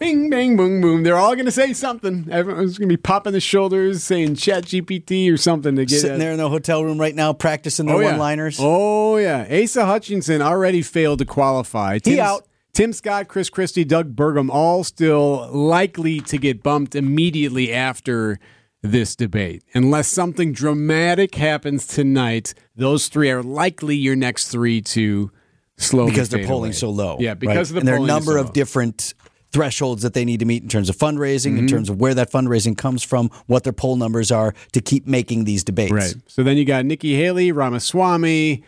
Bing, 0.00 0.30
bang, 0.30 0.56
boom, 0.56 0.80
boom. 0.80 1.02
They're 1.02 1.16
all 1.16 1.34
going 1.34 1.46
to 1.46 1.50
say 1.52 1.72
something. 1.72 2.28
Everyone's 2.30 2.78
going 2.78 2.88
to 2.88 2.92
be 2.92 3.00
popping 3.00 3.32
the 3.32 3.40
shoulders, 3.40 4.04
saying 4.04 4.36
chat 4.36 4.64
GPT 4.64 5.32
or 5.32 5.36
something 5.36 5.74
to 5.74 5.84
get 5.84 6.00
Sitting 6.00 6.20
there 6.20 6.30
in 6.30 6.38
the 6.38 6.48
hotel 6.48 6.84
room 6.84 6.98
right 7.00 7.14
now 7.14 7.32
practicing 7.32 7.86
their 7.86 7.96
Oh, 7.96 8.00
yeah. 8.00 8.10
one-liners. 8.10 8.58
Oh, 8.60 9.16
yeah. 9.16 9.46
Asa 9.50 9.86
Hutchinson 9.86 10.40
already 10.40 10.82
failed 10.82 11.18
to 11.18 11.24
qualify. 11.24 11.98
Tim, 11.98 12.20
out. 12.20 12.46
Tim 12.74 12.92
Scott, 12.92 13.26
Chris 13.26 13.50
Christie, 13.50 13.84
Doug 13.84 14.14
Burgum, 14.14 14.50
all 14.50 14.84
still 14.84 15.48
likely 15.52 16.20
to 16.20 16.38
get 16.38 16.62
bumped 16.62 16.94
immediately 16.94 17.72
after 17.72 18.38
this 18.80 19.16
debate. 19.16 19.64
Unless 19.74 20.06
something 20.08 20.52
dramatic 20.52 21.34
happens 21.34 21.88
tonight, 21.88 22.54
those 22.76 23.08
three 23.08 23.30
are 23.32 23.42
likely 23.42 23.96
your 23.96 24.14
next 24.14 24.46
three 24.48 24.80
to 24.82 25.32
slowly 25.78 26.10
because 26.10 26.28
they're 26.28 26.46
polling 26.46 26.70
away. 26.70 26.76
so 26.76 26.90
low. 26.90 27.16
Yeah, 27.18 27.34
because 27.34 27.56
right? 27.56 27.60
of 27.62 27.68
the 27.70 27.78
and 27.78 27.88
there 27.88 27.94
are 27.94 28.04
a 28.04 28.06
number 28.06 28.32
so 28.32 28.40
of 28.40 28.52
different 28.52 29.14
thresholds 29.50 30.02
that 30.02 30.12
they 30.12 30.26
need 30.26 30.40
to 30.40 30.44
meet 30.44 30.62
in 30.62 30.68
terms 30.68 30.90
of 30.90 30.96
fundraising, 30.96 31.52
Mm-hmm. 31.52 31.58
in 31.60 31.66
terms 31.68 31.88
of 31.88 31.98
where 31.98 32.12
that 32.14 32.30
fundraising 32.30 32.76
comes 32.76 33.02
from, 33.02 33.30
what 33.46 33.64
their 33.64 33.72
poll 33.72 33.96
numbers 33.96 34.30
are 34.30 34.52
to 34.72 34.80
keep 34.82 35.06
making 35.06 35.44
these 35.44 35.64
debates. 35.64 35.90
Right. 35.92 36.14
So 36.26 36.42
then 36.42 36.58
you 36.58 36.66
got 36.66 36.84
Nikki 36.84 37.14
Haley, 37.14 37.50
Ramaswamy, 37.52 38.62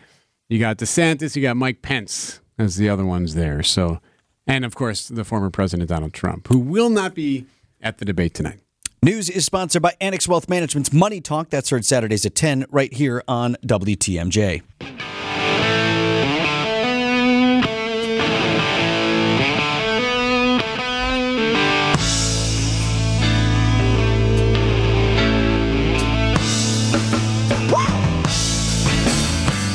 you 0.49 0.59
got 0.59 0.77
DeSantis, 0.79 1.35
you 1.35 1.41
got 1.43 1.55
Mike 1.55 1.83
Pence 1.83 2.39
as 2.57 2.77
the 2.77 2.89
other 2.89 3.05
ones 3.05 3.35
there. 3.35 3.61
So, 3.61 3.99
and 4.47 4.65
of 4.65 4.73
course, 4.73 5.07
the 5.07 5.23
former 5.23 5.51
President 5.51 5.87
Donald 5.87 6.13
Trump, 6.13 6.47
who 6.47 6.57
will 6.57 6.89
not 6.89 7.13
be 7.13 7.45
at 7.81 7.99
the 7.99 8.05
debate 8.05 8.33
tonight. 8.33 8.59
News 9.03 9.29
is 9.29 9.45
sponsored 9.45 9.81
by 9.81 9.93
Annex 10.01 10.27
Wealth 10.27 10.47
Management's 10.49 10.91
Money 10.93 11.21
Talk. 11.21 11.49
That's 11.49 11.69
heard 11.71 11.85
Saturdays 11.85 12.25
at 12.25 12.35
10 12.35 12.65
right 12.69 12.93
here 12.93 13.23
on 13.27 13.55
WTMJ. 13.65 14.61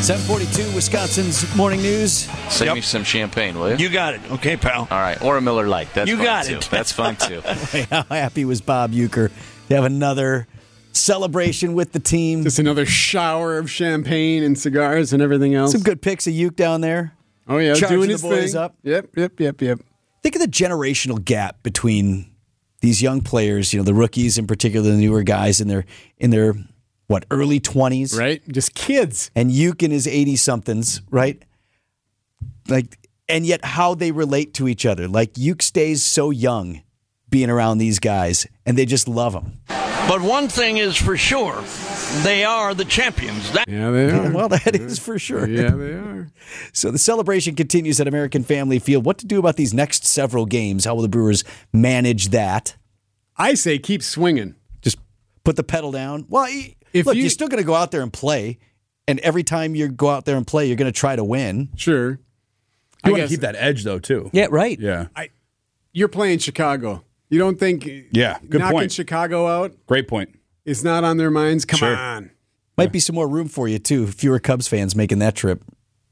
Seven 0.06 0.22
forty-two, 0.24 0.72
Wisconsin's 0.72 1.52
morning 1.56 1.82
news. 1.82 2.12
Save 2.48 2.74
me 2.74 2.80
some 2.80 3.02
champagne, 3.02 3.58
will 3.58 3.70
you? 3.72 3.76
You 3.86 3.92
got 3.92 4.14
it. 4.14 4.20
Okay, 4.30 4.56
pal. 4.56 4.82
All 4.88 4.98
right, 5.00 5.20
or 5.20 5.36
a 5.36 5.40
Miller 5.40 5.66
Lite. 5.66 5.92
That's 5.94 6.08
You 6.08 6.14
fine 6.16 6.24
got 6.24 6.44
too. 6.44 6.56
it. 6.58 6.68
That's 6.70 6.92
fine 6.92 7.16
too. 7.16 7.40
How 7.90 8.04
happy 8.04 8.44
was 8.44 8.60
Bob 8.60 8.92
Uecker 8.92 9.32
to 9.68 9.74
have 9.74 9.82
another 9.82 10.46
celebration 10.92 11.74
with 11.74 11.90
the 11.90 11.98
team? 11.98 12.44
Just 12.44 12.60
another 12.60 12.86
shower 12.86 13.58
of 13.58 13.68
champagne 13.68 14.44
and 14.44 14.56
cigars 14.56 15.12
and 15.12 15.20
everything 15.20 15.54
else. 15.56 15.72
Some 15.72 15.82
good 15.82 16.00
pics 16.00 16.28
of 16.28 16.34
Uke 16.34 16.54
down 16.54 16.82
there. 16.82 17.12
Oh 17.48 17.58
yeah, 17.58 17.74
Charging 17.74 17.98
doing 17.98 18.10
the 18.10 18.18
boys 18.18 18.52
thing. 18.52 18.60
up. 18.60 18.76
Yep, 18.84 19.08
yep, 19.16 19.40
yep, 19.40 19.60
yep. 19.60 19.80
Think 20.22 20.36
of 20.36 20.40
the 20.40 20.46
generational 20.46 21.22
gap 21.24 21.64
between 21.64 22.30
these 22.80 23.02
young 23.02 23.22
players, 23.22 23.72
you 23.72 23.80
know, 23.80 23.84
the 23.84 23.94
rookies 23.94 24.38
in 24.38 24.46
particular, 24.46 24.88
the 24.88 24.96
newer 24.96 25.24
guys 25.24 25.60
in 25.60 25.66
their 25.66 25.84
in 26.16 26.30
their 26.30 26.54
what, 27.06 27.24
early 27.30 27.60
twenties. 27.60 28.16
Right? 28.16 28.42
Just 28.48 28.74
kids. 28.74 29.30
And 29.34 29.50
Uke 29.52 29.82
in 29.82 29.90
his 29.90 30.06
eighty 30.06 30.36
somethings, 30.36 31.02
right? 31.10 31.42
Like 32.68 32.98
and 33.28 33.44
yet 33.46 33.64
how 33.64 33.94
they 33.94 34.12
relate 34.12 34.54
to 34.54 34.68
each 34.68 34.86
other. 34.86 35.08
Like 35.08 35.36
Uke 35.36 35.62
stays 35.62 36.02
so 36.04 36.30
young 36.30 36.82
being 37.28 37.50
around 37.50 37.78
these 37.78 37.98
guys 37.98 38.46
and 38.64 38.76
they 38.78 38.86
just 38.86 39.08
love 39.08 39.34
him. 39.34 39.60
But 40.08 40.20
one 40.22 40.46
thing 40.46 40.76
is 40.76 40.96
for 40.96 41.16
sure, 41.16 41.60
they 42.22 42.44
are 42.44 42.72
the 42.74 42.84
champions. 42.84 43.50
That- 43.52 43.68
Yeah, 43.68 43.90
they 43.90 44.10
are. 44.10 44.30
Well, 44.36 44.48
that 44.50 44.76
is 44.76 45.00
for 45.00 45.18
sure. 45.18 45.48
Yeah, 45.48 45.70
they 45.70 45.92
are. 45.94 46.28
So 46.72 46.92
the 46.92 46.98
celebration 46.98 47.56
continues 47.56 47.98
at 47.98 48.06
American 48.06 48.44
Family 48.44 48.78
Field. 48.78 49.04
What 49.04 49.18
to 49.18 49.26
do 49.26 49.40
about 49.40 49.56
these 49.56 49.74
next 49.74 50.04
several 50.04 50.46
games? 50.46 50.84
How 50.84 50.94
will 50.94 51.02
the 51.02 51.08
Brewers 51.08 51.42
manage 51.72 52.28
that? 52.28 52.76
I 53.36 53.54
say 53.54 53.78
keep 53.80 54.00
swinging. 54.02 54.54
Just 54.80 54.98
put 55.42 55.56
the 55.56 55.64
pedal 55.64 55.90
down. 55.90 56.26
Well, 56.28 56.44
y- 56.44 56.74
If 56.96 57.06
look, 57.06 57.14
you- 57.16 57.22
you, 57.22 57.26
are 57.26 57.30
still 57.30 57.48
going 57.48 57.62
to 57.62 57.66
go 57.66 57.74
out 57.74 57.90
there 57.90 58.02
and 58.02 58.12
play, 58.12 58.58
and 59.08 59.18
every 59.20 59.42
time 59.42 59.74
you 59.74 59.88
go 59.88 60.08
out 60.08 60.24
there 60.24 60.36
and 60.36 60.46
play, 60.46 60.66
you're 60.66 60.76
going 60.76 60.92
to 60.92 60.98
try 60.98 61.14
to 61.16 61.24
win. 61.24 61.68
Sure. 61.76 62.10
You 62.12 62.18
I 63.04 63.10
want 63.10 63.22
to 63.22 63.28
keep 63.28 63.40
that 63.40 63.54
edge 63.56 63.84
though 63.84 63.98
too. 64.00 64.30
Yeah, 64.32 64.48
right. 64.50 64.78
Yeah. 64.80 65.06
You're 65.92 66.08
playing 66.08 66.38
Chicago. 66.40 67.04
You 67.28 67.38
don't 67.38 67.58
think 67.58 67.88
Yeah, 68.12 68.38
good 68.48 68.60
knocking 68.60 68.78
point. 68.78 68.92
Chicago 68.92 69.46
out 69.46 69.72
Great 69.86 70.08
point. 70.08 70.38
It's 70.64 70.82
not 70.82 71.04
on 71.04 71.16
their 71.16 71.30
minds? 71.30 71.64
Come 71.64 71.78
Sure. 71.78 71.96
on. 71.96 72.30
Might 72.76 72.92
be 72.92 72.98
some 73.00 73.14
more 73.14 73.28
room 73.28 73.48
for 73.48 73.68
you 73.68 73.78
too. 73.78 74.06
Fewer 74.08 74.38
Cubs 74.38 74.68
fans 74.68 74.94
making 74.94 75.20
that 75.20 75.34
trip, 75.34 75.62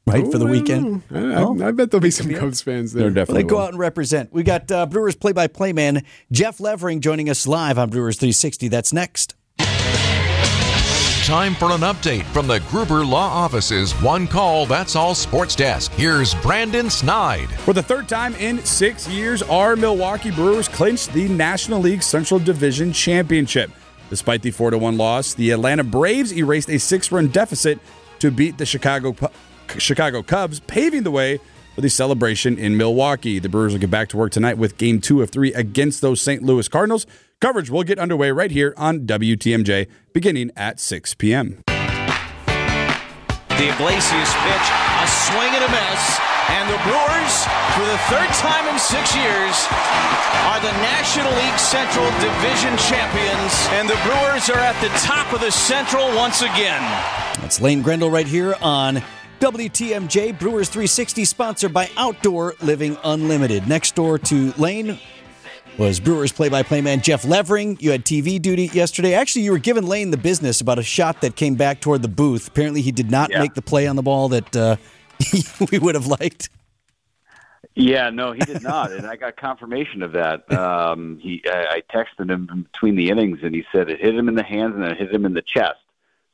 right 0.06 0.24
for 0.30 0.38
the 0.38 0.44
Ooh, 0.46 0.48
I 0.48 0.50
weekend. 0.52 1.02
I, 1.10 1.44
I 1.68 1.70
bet 1.72 1.90
there'll 1.90 2.00
be 2.00 2.10
some 2.10 2.32
Cubs 2.32 2.62
fans 2.62 2.92
there. 2.92 3.02
They're 3.02 3.08
Well, 3.10 3.14
definitely 3.14 3.42
they 3.42 3.48
go 3.48 3.58
out 3.58 3.70
and 3.70 3.78
represent. 3.78 4.32
We 4.32 4.42
got 4.44 4.70
uh, 4.70 4.86
Brewers 4.86 5.14
play-by-play 5.16 5.72
man 5.74 6.04
Jeff 6.32 6.60
Levering 6.60 7.00
joining 7.00 7.28
us 7.28 7.46
live 7.46 7.78
on 7.78 7.90
Brewers 7.90 8.16
360. 8.16 8.68
That's 8.68 8.92
next. 8.92 9.34
Time 11.25 11.54
for 11.54 11.71
an 11.71 11.81
update 11.81 12.25
from 12.35 12.47
the 12.47 12.61
Gruber 12.69 13.02
Law 13.02 13.26
Office's 13.26 13.93
One 14.02 14.26
Call 14.26 14.66
That's 14.66 14.95
All 14.95 15.14
Sports 15.14 15.57
Desk. 15.57 15.90
Here's 15.93 16.35
Brandon 16.35 16.90
Snide. 16.90 17.49
For 17.61 17.73
the 17.73 17.83
third 17.83 18.11
time 18.11 18.35
in 18.35 18.62
six 18.62 19.09
years, 19.09 19.43
our 19.45 19.75
Milwaukee 19.75 20.31
Brewers 20.31 20.69
clinched 20.69 21.14
the 21.14 21.26
National 21.28 21.81
League 21.81 22.02
Central 22.02 22.38
Division 22.38 22.93
Championship. 22.93 23.71
Despite 24.11 24.43
the 24.43 24.50
4 24.50 24.76
1 24.76 24.99
loss, 24.99 25.33
the 25.33 25.52
Atlanta 25.52 25.83
Braves 25.83 26.31
erased 26.31 26.69
a 26.69 26.78
six 26.78 27.11
run 27.11 27.28
deficit 27.28 27.78
to 28.19 28.31
beat 28.31 28.59
the 28.59 28.66
Chicago, 28.66 29.16
Chicago 29.78 30.23
Cubs, 30.23 30.61
paving 30.61 31.04
the 31.04 31.11
way 31.11 31.40
for 31.75 31.81
the 31.81 31.88
celebration 31.88 32.59
in 32.59 32.76
Milwaukee. 32.76 33.38
The 33.38 33.49
Brewers 33.49 33.73
will 33.73 33.81
get 33.81 33.90
back 33.90 34.11
to 34.11 34.19
work 34.19 34.33
tonight 34.33 34.59
with 34.59 34.76
game 34.76 35.00
two 35.00 35.23
of 35.23 35.31
three 35.31 35.54
against 35.54 36.02
those 36.02 36.21
St. 36.21 36.43
Louis 36.43 36.69
Cardinals. 36.69 37.07
Coverage 37.40 37.70
will 37.70 37.82
get 37.82 37.98
underway 37.98 38.30
right 38.30 38.50
here 38.50 38.74
on 38.76 39.06
WTMJ 39.06 39.88
beginning 40.12 40.50
at 40.56 40.80
6 40.80 41.14
p.m. 41.14 41.62
The 41.66 41.72
Iglesias 43.72 44.34
pitch, 44.34 44.68
a 44.98 45.06
swing 45.06 45.54
and 45.54 45.64
a 45.64 45.70
miss. 45.70 46.20
And 46.50 46.68
the 46.68 46.76
Brewers, 46.84 47.44
for 47.72 47.84
the 47.86 47.96
third 48.08 48.28
time 48.36 48.68
in 48.68 48.78
six 48.78 49.16
years, 49.16 49.66
are 50.50 50.60
the 50.60 50.72
National 50.82 51.30
League 51.32 51.58
Central 51.58 52.04
Division 52.20 52.76
champions. 52.76 53.66
And 53.72 53.88
the 53.88 53.96
Brewers 54.04 54.50
are 54.50 54.58
at 54.58 54.78
the 54.82 54.88
top 55.06 55.32
of 55.32 55.40
the 55.40 55.50
Central 55.50 56.04
once 56.16 56.42
again. 56.42 56.82
That's 57.40 57.60
Lane 57.60 57.80
Grindle 57.80 58.10
right 58.10 58.26
here 58.26 58.54
on 58.60 59.02
WTMJ 59.40 60.38
Brewers 60.38 60.68
360, 60.68 61.24
sponsored 61.24 61.72
by 61.72 61.88
Outdoor 61.96 62.54
Living 62.60 62.98
Unlimited. 63.04 63.66
Next 63.66 63.94
door 63.94 64.18
to 64.18 64.52
Lane 64.52 64.98
was 65.78 66.00
Brewers 66.00 66.33
play-by-play 66.33 66.81
man 66.81 67.00
Jeff 67.00 67.25
Levering. 67.25 67.76
You 67.81 67.90
had 67.90 68.04
TV 68.04 68.40
duty 68.40 68.66
yesterday. 68.73 69.14
Actually, 69.14 69.43
you 69.43 69.52
were 69.52 69.59
giving 69.59 69.87
Lane 69.87 70.11
the 70.11 70.16
business 70.16 70.61
about 70.61 70.78
a 70.78 70.83
shot 70.83 71.21
that 71.23 71.37
came 71.37 71.54
back 71.54 71.81
toward 71.81 72.02
the 72.02 72.09
booth. 72.09 72.49
Apparently, 72.49 72.81
he 72.81 72.93
did 72.93 73.11
not 73.11 73.31
Yeah. 73.31 73.40
make 73.40 73.54
the 73.54 73.62
play 73.62 73.87
on 73.87 73.97
the 73.97 74.02
ball 74.02 74.28
that 74.28 74.54
uh, 74.57 74.76
we 75.73 75.78
would 75.78 75.95
have 75.95 76.07
liked. 76.07 76.49
Yeah, 77.76 78.11
no, 78.11 78.31
he 78.31 78.38
did 78.40 78.62
not, 78.62 78.93
and 78.93 79.04
I 79.04 79.16
got 79.16 79.37
confirmation 79.37 80.02
of 80.04 80.12
that. 80.12 80.50
Um, 80.52 81.19
he, 81.21 81.43
I, 81.47 81.78
I 81.78 81.83
texted 81.93 82.31
him 82.31 82.49
in 82.52 82.62
between 82.62 82.95
the 82.95 83.11
innings, 83.11 83.40
and 83.43 83.52
he 83.52 83.64
said 83.73 83.90
it 83.90 84.00
hit 84.00 84.14
him 84.14 84.28
in 84.28 84.37
the 84.37 84.45
hands 84.45 84.76
and 84.76 84.85
it 84.85 84.97
hit 84.97 85.12
him 85.12 85.25
in 85.26 85.35
the 85.35 85.43
chest. 85.43 85.81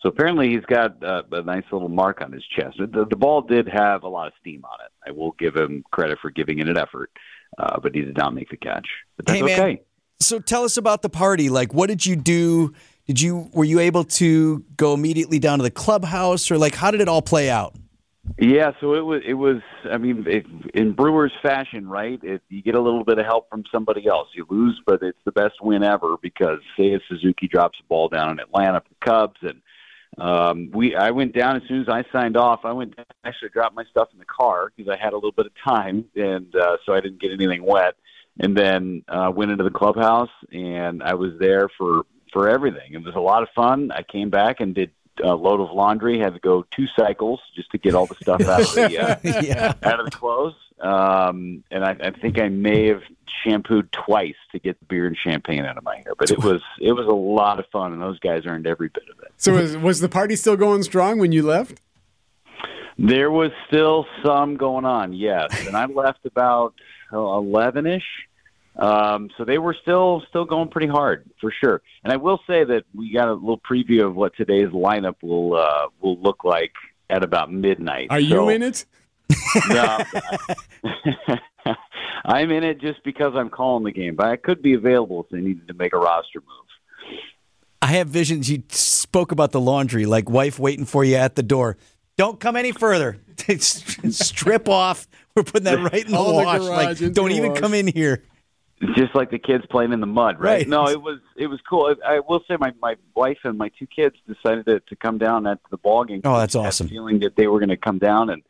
So 0.01 0.11
apparently, 0.11 0.51
he's 0.51 0.67
got 0.67 1.03
uh, 1.03 1.23
a 1.33 1.43
nice 1.43 1.65
little 1.73 1.89
mark 1.89 2.21
on 2.21 2.33
his 2.33 2.45
chest. 2.45 2.77
The, 2.79 3.07
the 3.07 3.17
ball 3.17 3.41
did 3.41 3.69
have 3.69 4.03
a 4.03 4.09
lot 4.09 4.27
of 4.27 4.35
steam 4.39 4.65
on 4.67 4.79
it. 4.85 4.91
I 5.07 5.13
will 5.13 5.33
give 5.33 5.57
him 5.57 5.83
credit 5.91 6.19
for 6.21 6.31
giving 6.31 6.59
it 6.59 6.69
an 6.69 6.77
effort, 6.77 7.11
uh, 7.61 7.79
but 7.81 7.95
he 7.95 8.01
did 8.03 8.17
not 8.17 8.35
make 8.35 8.51
the 8.51 8.57
catch. 8.57 8.87
But 9.17 9.27
that's 9.27 9.39
Hey, 9.39 9.45
man. 9.45 9.61
okay. 9.61 9.83
So 10.21 10.39
tell 10.39 10.65
us 10.65 10.77
about 10.77 11.03
the 11.03 11.09
party. 11.09 11.49
Like, 11.49 11.73
what 11.73 11.89
did 11.89 12.05
you 12.05 12.17
do? 12.17 12.75
Did 13.07 13.21
you 13.21 13.49
were 13.53 13.65
you 13.65 13.81
able 13.81 14.05
to 14.05 14.65
go 14.77 14.95
immediately 14.95 15.39
down 15.39 15.59
to 15.59 15.63
the 15.63 15.71
clubhouse, 15.71 16.51
or 16.51 16.59
like 16.59 16.75
how 16.75 16.91
did 16.91 17.01
it 17.01 17.09
all 17.09 17.23
play 17.23 17.51
out? 17.51 17.75
Yeah, 18.39 18.73
so 18.81 18.95
it 18.95 19.01
was. 19.01 19.23
It 19.27 19.35
was. 19.35 19.57
I 19.91 19.97
mean, 19.97 20.25
it, 20.29 20.47
in 20.75 20.93
Brewers 20.93 21.33
fashion, 21.43 21.89
right? 21.89 22.21
It, 22.23 22.43
you 22.49 22.63
get 22.63 22.75
a 22.75 22.81
little 22.81 23.03
bit 23.03 23.19
of 23.19 23.25
help 23.25 23.49
from 23.51 23.65
somebody 23.73 24.07
else. 24.07 24.29
You 24.35 24.47
lose, 24.49 24.81
but 24.87 25.03
it's 25.03 25.19
the 25.25 25.33
best 25.33 25.55
win 25.63 25.83
ever 25.83 26.17
because 26.21 26.59
Seiya 26.79 27.01
Suzuki 27.09 27.49
drops 27.49 27.79
the 27.79 27.85
ball 27.89 28.09
down 28.09 28.31
in 28.31 28.39
Atlanta 28.39 28.81
for 28.81 28.89
the 28.91 29.11
Cubs, 29.11 29.39
and 29.43 29.61
um, 30.19 30.71
we. 30.73 30.95
I 30.95 31.11
went 31.11 31.35
down 31.35 31.57
as 31.57 31.63
soon 31.69 31.81
as 31.83 31.89
I 31.89 32.05
signed 32.13 32.37
off. 32.37 32.61
I 32.65 32.73
went 32.73 32.97
down, 32.97 33.07
actually 33.25 33.51
dropped 33.51 33.75
my 33.75 33.85
stuff 33.91 34.09
in 34.13 34.19
the 34.19 34.25
car 34.25 34.73
because 34.75 34.91
I 34.93 34.97
had 35.03 35.13
a 35.13 35.17
little 35.17 35.33
bit 35.33 35.47
of 35.47 35.53
time, 35.65 36.05
and 36.17 36.55
uh, 36.55 36.77
so 36.85 36.93
I 36.93 37.01
didn't 37.01 37.21
get 37.21 37.33
anything 37.33 37.65
wet. 37.65 37.95
And 38.39 38.57
then 38.57 39.05
uh, 39.09 39.31
went 39.35 39.51
into 39.51 39.65
the 39.65 39.71
clubhouse, 39.71 40.31
and 40.53 41.03
I 41.03 41.15
was 41.15 41.33
there 41.39 41.69
for 41.77 42.03
for 42.33 42.49
everything. 42.49 42.93
It 42.95 43.03
was 43.05 43.15
a 43.15 43.21
lot 43.21 43.43
of 43.43 43.49
fun. 43.55 43.91
I 43.93 44.03
came 44.03 44.31
back 44.31 44.61
and 44.61 44.75
did 44.75 44.91
a 45.23 45.35
load 45.35 45.61
of 45.61 45.75
laundry. 45.75 46.19
Had 46.19 46.35
to 46.35 46.41
go 46.41 46.65
two 46.71 46.87
cycles 46.99 47.41
just 47.55 47.71
to 47.73 47.79
get 47.79 47.95
all 47.95 48.07
the 48.07 48.15
stuff 48.21 48.41
out 48.43 48.61
of 48.63 48.75
the 48.75 48.99
uh, 48.99 49.17
Yeah. 49.43 49.75
out 49.83 50.01
of 50.01 50.07
the 50.07 50.11
clothes. 50.13 50.55
Um, 50.81 51.63
and 51.71 51.85
I, 51.85 51.97
I 52.01 52.11
think 52.11 52.39
I 52.39 52.49
may 52.49 52.87
have 52.87 53.03
shampooed 53.45 53.93
twice 53.93 54.35
to 54.53 54.59
get 54.59 54.79
the 54.81 54.87
beer 54.87 55.07
and 55.07 55.17
champagne 55.17 55.65
out 55.65 55.77
of 55.77 55.85
my 55.85 55.97
hair. 55.97 56.15
But 56.19 56.31
it 56.31 56.39
was 56.39 56.63
it 56.81 56.93
was 56.93 57.07
a 57.07 57.13
lot 57.13 57.59
of 57.59 57.67
fun, 57.71 57.93
and 57.93 58.01
those 58.01 58.19
guys 58.19 58.47
earned 58.47 58.67
every 58.67 58.89
bit 58.89 59.05
of 59.11 59.23
it. 59.23 59.33
So 59.37 59.53
was, 59.55 59.77
was 59.77 60.01
the 60.01 60.09
party 60.09 60.37
still 60.37 60.57
going 60.57 60.83
strong 60.83 61.19
when 61.19 61.33
you 61.33 61.43
left? 61.43 61.81
There 62.99 63.31
was 63.31 63.51
still 63.67 64.07
some 64.25 64.57
going 64.57 64.85
on, 64.85 65.13
yes, 65.13 65.67
and 65.67 65.77
I 65.77 65.87
left 65.87 66.25
about 66.27 66.75
eleven 67.13 67.87
ish. 67.87 68.05
Um, 68.77 69.31
so 69.37 69.45
they 69.45 69.59
were 69.59 69.75
still 69.83 70.23
still 70.29 70.45
going 70.45 70.69
pretty 70.69 70.87
hard 70.87 71.29
for 71.41 71.53
sure. 71.53 71.83
And 72.05 72.13
I 72.13 72.17
will 72.17 72.41
say 72.47 72.65
that 72.65 72.85
we 72.95 73.13
got 73.13 73.29
a 73.29 73.35
little 73.35 73.61
preview 73.61 74.07
of 74.07 74.15
what 74.15 74.35
today's 74.37 74.69
lineup 74.69 75.17
will 75.23 75.57
uh, 75.57 75.89
will 76.01 76.19
look 76.19 76.45
like 76.45 76.73
at 77.11 77.23
about 77.23 77.53
midnight. 77.53 78.09
Are 78.11 78.21
you 78.21 78.49
in 78.49 78.63
it? 78.63 78.87
No, 79.69 79.99
I'm 82.25 82.51
in 82.51 82.65
it 82.65 82.81
just 82.81 83.03
because 83.05 83.35
I'm 83.35 83.51
calling 83.51 83.85
the 83.85 83.93
game, 83.93 84.15
but 84.17 84.27
I 84.27 84.37
could 84.37 84.63
be 84.63 84.75
available 84.75 85.23
if 85.23 85.29
they 85.31 85.41
needed 85.41 85.69
to 85.69 85.75
make 85.75 85.93
a 85.93 85.99
roster 85.99 86.41
move. 86.41 87.11
I 87.83 87.87
have 87.89 88.09
visions. 88.09 88.51
You 88.51 88.63
spoke 88.71 89.33
about 89.33 89.53
the 89.53 89.61
laundry, 89.61 90.07
like 90.07 90.29
wife 90.29 90.59
waiting 90.59 90.85
for 90.85 91.05
you 91.05 91.17
at 91.17 91.35
the 91.35 91.43
door. 91.43 91.77
Don't 92.17 92.39
come 92.39 92.57
any 92.57 92.73
further. 92.73 93.17
Strip 93.59 94.69
off. 94.69 95.09
We're 95.35 95.45
putting 95.45 95.65
that 95.65 95.79
right 95.93 96.05
in 96.05 96.13
the 96.13 96.19
All 96.19 96.41
in 96.41 96.47
the 96.47 96.67
garage, 96.67 97.01
like, 97.01 97.13
don't 97.15 97.33
even 97.33 97.53
wash. 97.53 97.61
come 97.61 97.73
in 97.73 97.87
here. 97.87 98.23
just 98.95 99.15
like 99.15 99.31
the 99.31 99.39
kids 99.39 99.65
playing 99.71 99.93
in 99.93 100.01
the 100.01 100.07
mud, 100.07 100.39
right? 100.39 100.59
Right. 100.59 100.69
No, 100.69 100.89
it 100.89 101.01
was 101.01 101.21
it 101.37 101.47
was 101.47 101.61
cool. 101.69 101.95
I, 102.05 102.17
I 102.17 102.21
will 102.21 102.41
say 102.47 102.57
my 102.59 102.73
my 102.83 102.97
wife 103.15 103.39
and 103.45 103.57
my 103.57 103.71
two 103.79 103.87
kids 103.87 104.17
decided 104.29 104.67
to, 104.67 104.81
to 104.81 104.97
come 104.97 105.17
down 105.17 105.47
at 105.47 105.59
the 105.71 105.79
ball 105.79 106.05
game. 106.05 106.21
Oh, 106.25 106.37
that's 106.39 106.55
awesome. 106.55 106.89
Feeling 106.89 107.21
that 107.21 107.37
they 107.37 107.47
were 107.47 107.59
going 107.59 107.71
to 107.71 107.77
come 107.79 107.99
down 107.99 108.29
and 108.29 108.43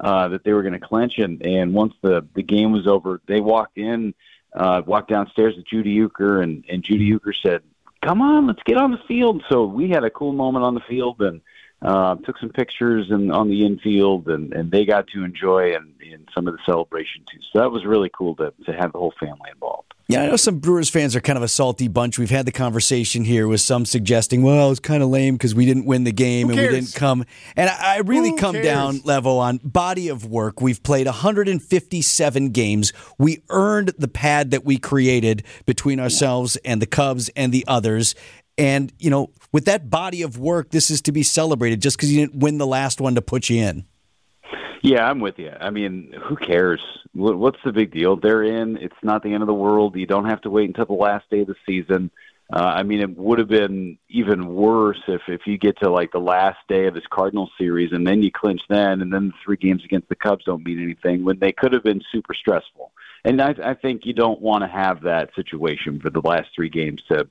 uh, 0.00 0.28
that 0.28 0.44
they 0.44 0.52
were 0.52 0.62
going 0.62 0.78
to 0.78 0.80
clinch, 0.80 1.18
and 1.18 1.44
and 1.44 1.74
once 1.74 1.94
the 2.02 2.26
the 2.34 2.42
game 2.42 2.72
was 2.72 2.86
over, 2.86 3.20
they 3.26 3.40
walked 3.40 3.78
in, 3.78 4.14
uh, 4.54 4.82
walked 4.86 5.10
downstairs 5.10 5.54
to 5.54 5.62
Judy 5.62 5.98
Uecker, 5.98 6.42
and 6.42 6.64
and 6.68 6.82
Judy 6.82 7.12
Uecker 7.12 7.34
said, 7.42 7.62
"Come 8.02 8.22
on, 8.22 8.46
let's 8.46 8.62
get 8.64 8.76
on 8.78 8.92
the 8.92 9.00
field." 9.06 9.42
So 9.50 9.64
we 9.64 9.90
had 9.90 10.04
a 10.04 10.10
cool 10.10 10.32
moment 10.32 10.64
on 10.64 10.74
the 10.74 10.82
field 10.88 11.20
and. 11.20 11.40
Uh, 11.82 12.14
took 12.16 12.36
some 12.36 12.50
pictures 12.50 13.06
and 13.10 13.32
on 13.32 13.48
the 13.48 13.64
infield, 13.64 14.28
and, 14.28 14.52
and 14.52 14.70
they 14.70 14.84
got 14.84 15.06
to 15.06 15.24
enjoy 15.24 15.74
and, 15.74 15.94
and 16.12 16.28
some 16.34 16.46
of 16.46 16.52
the 16.52 16.60
celebration 16.66 17.24
too. 17.24 17.38
So 17.50 17.60
that 17.60 17.70
was 17.70 17.86
really 17.86 18.10
cool 18.10 18.36
to 18.36 18.52
to 18.66 18.72
have 18.74 18.92
the 18.92 18.98
whole 18.98 19.14
family 19.18 19.48
involved. 19.50 19.89
Yeah, 20.10 20.22
I 20.22 20.26
know 20.26 20.34
some 20.36 20.58
Brewers 20.58 20.90
fans 20.90 21.14
are 21.14 21.20
kind 21.20 21.36
of 21.36 21.44
a 21.44 21.48
salty 21.48 21.86
bunch. 21.86 22.18
We've 22.18 22.30
had 22.30 22.44
the 22.44 22.50
conversation 22.50 23.22
here 23.22 23.46
with 23.46 23.60
some 23.60 23.84
suggesting, 23.84 24.42
well, 24.42 24.72
it's 24.72 24.80
kind 24.80 25.04
of 25.04 25.08
lame 25.08 25.34
because 25.34 25.54
we 25.54 25.66
didn't 25.66 25.84
win 25.86 26.02
the 26.02 26.10
game 26.10 26.50
and 26.50 26.58
we 26.58 26.66
didn't 26.66 26.94
come. 26.94 27.24
And 27.54 27.70
I, 27.70 27.96
I 27.96 27.98
really 27.98 28.30
Who 28.30 28.36
come 28.36 28.54
cares? 28.54 28.64
down 28.66 29.00
level 29.04 29.38
on 29.38 29.60
body 29.62 30.08
of 30.08 30.26
work. 30.26 30.60
We've 30.60 30.82
played 30.82 31.06
157 31.06 32.50
games. 32.50 32.92
We 33.18 33.44
earned 33.50 33.92
the 33.98 34.08
pad 34.08 34.50
that 34.50 34.64
we 34.64 34.78
created 34.78 35.44
between 35.64 36.00
ourselves 36.00 36.56
and 36.64 36.82
the 36.82 36.86
Cubs 36.86 37.28
and 37.36 37.52
the 37.52 37.64
others. 37.68 38.16
And, 38.58 38.92
you 38.98 39.10
know, 39.10 39.30
with 39.52 39.66
that 39.66 39.90
body 39.90 40.22
of 40.22 40.38
work, 40.38 40.70
this 40.70 40.90
is 40.90 41.00
to 41.02 41.12
be 41.12 41.22
celebrated 41.22 41.80
just 41.80 41.96
because 41.96 42.12
you 42.12 42.20
didn't 42.20 42.40
win 42.40 42.58
the 42.58 42.66
last 42.66 43.00
one 43.00 43.14
to 43.14 43.22
put 43.22 43.48
you 43.48 43.62
in. 43.62 43.84
Yeah, 44.82 45.08
I'm 45.08 45.20
with 45.20 45.38
you. 45.38 45.52
I 45.60 45.70
mean, 45.70 46.14
who 46.24 46.36
cares? 46.36 46.80
What- 47.12 47.36
What's 47.38 47.62
the 47.64 47.72
big 47.72 47.90
deal? 47.92 48.16
They're 48.16 48.42
in. 48.42 48.76
It's 48.78 48.94
not 49.02 49.22
the 49.22 49.32
end 49.34 49.42
of 49.42 49.46
the 49.46 49.54
world. 49.54 49.96
You 49.96 50.06
don't 50.06 50.24
have 50.26 50.40
to 50.42 50.50
wait 50.50 50.68
until 50.68 50.86
the 50.86 50.92
last 50.94 51.28
day 51.30 51.40
of 51.40 51.48
the 51.48 51.56
season. 51.66 52.10
Uh, 52.52 52.72
I 52.76 52.82
mean, 52.82 53.00
it 53.00 53.16
would 53.16 53.38
have 53.38 53.48
been 53.48 53.96
even 54.08 54.48
worse 54.54 55.00
if 55.06 55.22
if 55.28 55.46
you 55.46 55.56
get 55.56 55.78
to 55.80 55.90
like 55.90 56.10
the 56.10 56.18
last 56.18 56.58
day 56.68 56.86
of 56.86 56.94
this 56.94 57.06
Cardinal 57.08 57.48
series 57.56 57.92
and 57.92 58.04
then 58.04 58.22
you 58.24 58.32
clinch 58.32 58.62
then, 58.68 59.02
and 59.02 59.12
then 59.12 59.28
the 59.28 59.34
three 59.44 59.56
games 59.56 59.84
against 59.84 60.08
the 60.08 60.16
Cubs 60.16 60.46
don't 60.46 60.64
mean 60.64 60.82
anything 60.82 61.22
when 61.24 61.38
they 61.38 61.52
could 61.52 61.72
have 61.72 61.84
been 61.84 62.02
super 62.10 62.34
stressful. 62.34 62.90
And 63.24 63.40
I, 63.40 63.54
I 63.62 63.74
think 63.74 64.04
you 64.04 64.14
don't 64.14 64.40
want 64.40 64.62
to 64.64 64.68
have 64.68 65.02
that 65.02 65.32
situation 65.36 66.00
for 66.00 66.10
the 66.10 66.20
last 66.22 66.48
three 66.56 66.70
games 66.70 67.02
to 67.08 67.28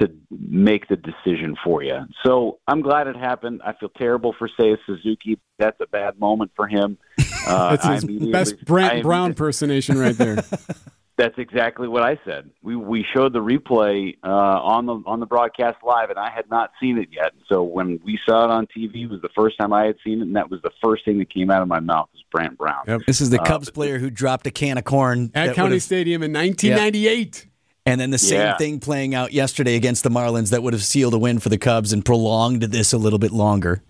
to 0.00 0.10
make 0.30 0.88
the 0.88 0.96
decision 0.96 1.54
for 1.64 1.82
you. 1.82 2.00
So 2.24 2.58
I'm 2.66 2.80
glad 2.80 3.06
it 3.06 3.16
happened. 3.16 3.60
I 3.64 3.74
feel 3.74 3.90
terrible 3.90 4.34
for 4.38 4.48
Seiya 4.58 4.76
Suzuki. 4.86 5.38
That's 5.58 5.80
a 5.80 5.86
bad 5.86 6.18
moment 6.18 6.50
for 6.56 6.66
him. 6.66 6.98
Uh, 7.46 7.76
That's 7.76 8.04
his 8.06 8.26
best 8.30 8.64
Brant 8.64 8.92
I- 8.94 9.02
Brown 9.02 9.28
impersonation 9.28 9.98
right 9.98 10.16
there. 10.16 10.36
That's 11.18 11.36
exactly 11.36 11.86
what 11.88 12.02
I 12.02 12.18
said. 12.24 12.48
We 12.62 12.74
we 12.74 13.04
showed 13.14 13.34
the 13.34 13.40
replay 13.40 14.16
uh, 14.24 14.28
on 14.30 14.86
the 14.86 14.94
on 15.06 15.20
the 15.20 15.26
broadcast 15.26 15.76
live, 15.84 16.08
and 16.08 16.18
I 16.18 16.30
had 16.30 16.48
not 16.50 16.70
seen 16.80 16.96
it 16.96 17.10
yet. 17.12 17.32
So 17.50 17.62
when 17.62 18.00
we 18.02 18.18
saw 18.26 18.46
it 18.46 18.50
on 18.50 18.66
TV, 18.74 19.02
it 19.04 19.10
was 19.10 19.20
the 19.20 19.28
first 19.36 19.58
time 19.58 19.74
I 19.74 19.84
had 19.84 19.96
seen 20.02 20.20
it, 20.20 20.22
and 20.22 20.34
that 20.36 20.50
was 20.50 20.62
the 20.62 20.70
first 20.82 21.04
thing 21.04 21.18
that 21.18 21.28
came 21.32 21.50
out 21.50 21.60
of 21.60 21.68
my 21.68 21.80
mouth 21.80 22.08
was 22.14 22.24
Brant 22.32 22.56
Brown. 22.56 22.82
This 23.06 23.20
is 23.20 23.28
the 23.28 23.40
Uh, 23.40 23.44
Cubs 23.44 23.68
player 23.70 23.98
who 23.98 24.08
dropped 24.08 24.46
a 24.46 24.50
can 24.50 24.78
of 24.78 24.84
corn 24.84 25.30
At 25.34 25.48
that 25.48 25.54
County 25.54 25.78
Stadium 25.80 26.22
in 26.22 26.32
1998. 26.32 27.46
And 27.86 28.00
then 28.00 28.10
the 28.10 28.18
same 28.18 28.40
Yeah. 28.40 28.56
thing 28.56 28.80
playing 28.80 29.14
out 29.14 29.32
yesterday 29.32 29.76
against 29.76 30.04
the 30.04 30.10
Marlins 30.10 30.50
that 30.50 30.62
would 30.62 30.72
have 30.72 30.82
sealed 30.82 31.12
a 31.14 31.18
win 31.18 31.38
for 31.38 31.50
the 31.50 31.58
Cubs 31.58 31.92
and 31.92 32.04
prolonged 32.04 32.62
this 32.62 32.92
a 32.92 32.98
little 32.98 33.18
bit 33.18 33.30
longer. 33.30 33.82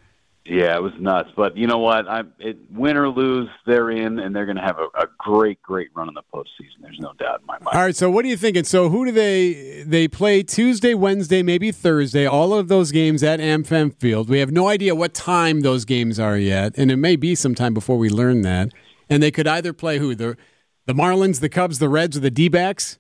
Yeah, 0.46 0.76
it 0.76 0.82
was 0.82 0.92
nuts. 0.98 1.30
But 1.34 1.56
you 1.56 1.66
know 1.66 1.78
what? 1.78 2.06
I 2.06 2.22
it, 2.38 2.58
win 2.70 2.98
or 2.98 3.08
lose, 3.08 3.48
they're 3.66 3.90
in, 3.90 4.18
and 4.18 4.36
they're 4.36 4.44
going 4.44 4.58
to 4.58 4.62
have 4.62 4.76
a, 4.78 4.88
a 5.02 5.06
great, 5.16 5.62
great 5.62 5.88
run 5.94 6.06
in 6.08 6.12
the 6.14 6.22
postseason. 6.34 6.82
There's 6.82 6.98
no 7.00 7.12
doubt 7.18 7.40
in 7.40 7.46
my 7.46 7.54
mind. 7.60 7.68
All 7.74 7.80
right, 7.80 7.96
so 7.96 8.10
what 8.10 8.26
are 8.26 8.28
you 8.28 8.36
thinking? 8.36 8.64
So 8.64 8.90
who 8.90 9.06
do 9.06 9.12
they 9.12 9.84
they 9.86 10.06
play 10.06 10.42
Tuesday, 10.42 10.92
Wednesday, 10.92 11.42
maybe 11.42 11.72
Thursday? 11.72 12.26
All 12.26 12.52
of 12.52 12.68
those 12.68 12.92
games 12.92 13.22
at 13.22 13.40
AmFam 13.40 13.94
Field. 13.94 14.28
We 14.28 14.40
have 14.40 14.50
no 14.52 14.68
idea 14.68 14.94
what 14.94 15.14
time 15.14 15.60
those 15.60 15.86
games 15.86 16.20
are 16.20 16.36
yet, 16.36 16.74
and 16.76 16.90
it 16.90 16.96
may 16.96 17.16
be 17.16 17.34
some 17.34 17.54
time 17.54 17.72
before 17.72 17.96
we 17.96 18.10
learn 18.10 18.42
that. 18.42 18.68
And 19.08 19.22
they 19.22 19.30
could 19.30 19.46
either 19.46 19.72
play 19.72 19.98
who 19.98 20.14
the 20.14 20.36
the 20.84 20.92
Marlins, 20.92 21.40
the 21.40 21.48
Cubs, 21.48 21.78
the 21.78 21.88
Reds, 21.88 22.18
or 22.18 22.20
the 22.20 22.30
D-backs. 22.30 22.98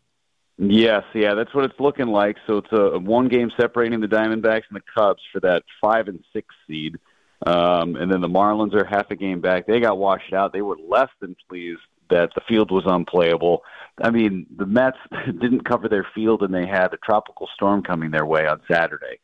Yes, 0.56 1.02
yeah, 1.14 1.34
that's 1.34 1.52
what 1.52 1.64
it's 1.64 1.80
looking 1.80 2.06
like. 2.06 2.36
So 2.46 2.58
it's 2.58 2.72
a, 2.72 2.98
one 2.98 3.28
game 3.28 3.50
separating 3.58 4.00
the 4.00 4.06
Diamondbacks 4.06 4.62
and 4.70 4.76
the 4.76 4.82
Cubs 4.94 5.22
for 5.32 5.40
that 5.40 5.64
five 5.80 6.06
and 6.08 6.22
six 6.32 6.54
seed. 6.68 6.98
Um, 7.44 7.96
and 7.96 8.10
then 8.10 8.20
the 8.20 8.28
Marlins 8.28 8.74
are 8.74 8.84
half 8.84 9.10
a 9.10 9.16
game 9.16 9.40
back. 9.40 9.66
They 9.66 9.80
got 9.80 9.98
washed 9.98 10.32
out. 10.32 10.52
They 10.52 10.62
were 10.62 10.78
less 10.88 11.10
than 11.20 11.36
pleased 11.48 11.80
that 12.08 12.30
the 12.34 12.40
field 12.48 12.70
was 12.70 12.84
unplayable. 12.86 13.62
I 14.00 14.10
mean, 14.10 14.46
the 14.56 14.66
Mets 14.66 14.98
didn't 15.26 15.68
cover 15.68 15.88
their 15.88 16.06
field 16.14 16.42
and 16.42 16.54
they 16.54 16.66
had 16.66 16.92
a 16.92 16.98
tropical 16.98 17.48
storm 17.54 17.82
coming 17.82 18.10
their 18.10 18.26
way 18.26 18.46
on 18.46 18.60
Saturday. 18.70 19.18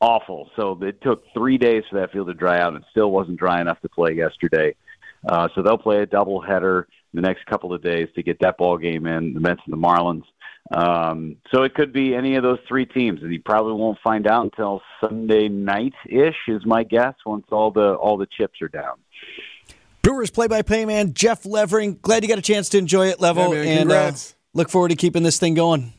Awful. 0.00 0.50
So 0.56 0.76
it 0.82 1.00
took 1.00 1.22
three 1.32 1.58
days 1.58 1.84
for 1.88 2.00
that 2.00 2.10
field 2.12 2.26
to 2.26 2.34
dry 2.34 2.60
out 2.60 2.74
and 2.74 2.84
still 2.90 3.12
wasn't 3.12 3.38
dry 3.38 3.60
enough 3.60 3.80
to 3.82 3.88
play 3.88 4.14
yesterday. 4.14 4.74
Uh, 5.28 5.48
so 5.54 5.62
they'll 5.62 5.78
play 5.78 6.02
a 6.02 6.06
doubleheader 6.06 6.86
the 7.14 7.20
next 7.20 7.46
couple 7.46 7.72
of 7.72 7.82
days 7.82 8.08
to 8.16 8.22
get 8.22 8.40
that 8.40 8.58
ball 8.58 8.76
game 8.76 9.06
in, 9.06 9.34
the 9.34 9.40
Mets 9.40 9.60
and 9.64 9.72
the 9.72 9.76
Marlins. 9.76 10.24
Um, 10.72 11.36
so 11.52 11.62
it 11.64 11.74
could 11.74 11.92
be 11.92 12.14
any 12.14 12.36
of 12.36 12.42
those 12.42 12.58
three 12.66 12.86
teams, 12.86 13.22
and 13.22 13.32
you 13.32 13.40
probably 13.40 13.74
won't 13.74 13.98
find 14.02 14.26
out 14.26 14.44
until 14.44 14.80
Sunday 15.00 15.48
night 15.48 15.92
ish, 16.06 16.36
is 16.48 16.64
my 16.64 16.82
guess. 16.82 17.14
Once 17.26 17.46
all 17.52 17.70
the 17.70 17.94
all 17.94 18.16
the 18.16 18.26
chips 18.26 18.62
are 18.62 18.68
down. 18.68 18.94
Brewers 20.02 20.30
play-by-play 20.30 20.84
man 20.86 21.14
Jeff 21.14 21.44
Levering. 21.44 21.98
Glad 22.02 22.22
you 22.22 22.28
got 22.28 22.38
a 22.38 22.42
chance 22.42 22.68
to 22.70 22.78
enjoy 22.78 23.08
it, 23.08 23.20
Level, 23.20 23.54
Yeah, 23.54 23.62
man, 23.62 23.78
and 23.78 23.92
uh, 23.92 24.12
look 24.54 24.68
forward 24.68 24.88
to 24.88 24.96
keeping 24.96 25.22
this 25.22 25.38
thing 25.38 25.54
going. 25.54 25.92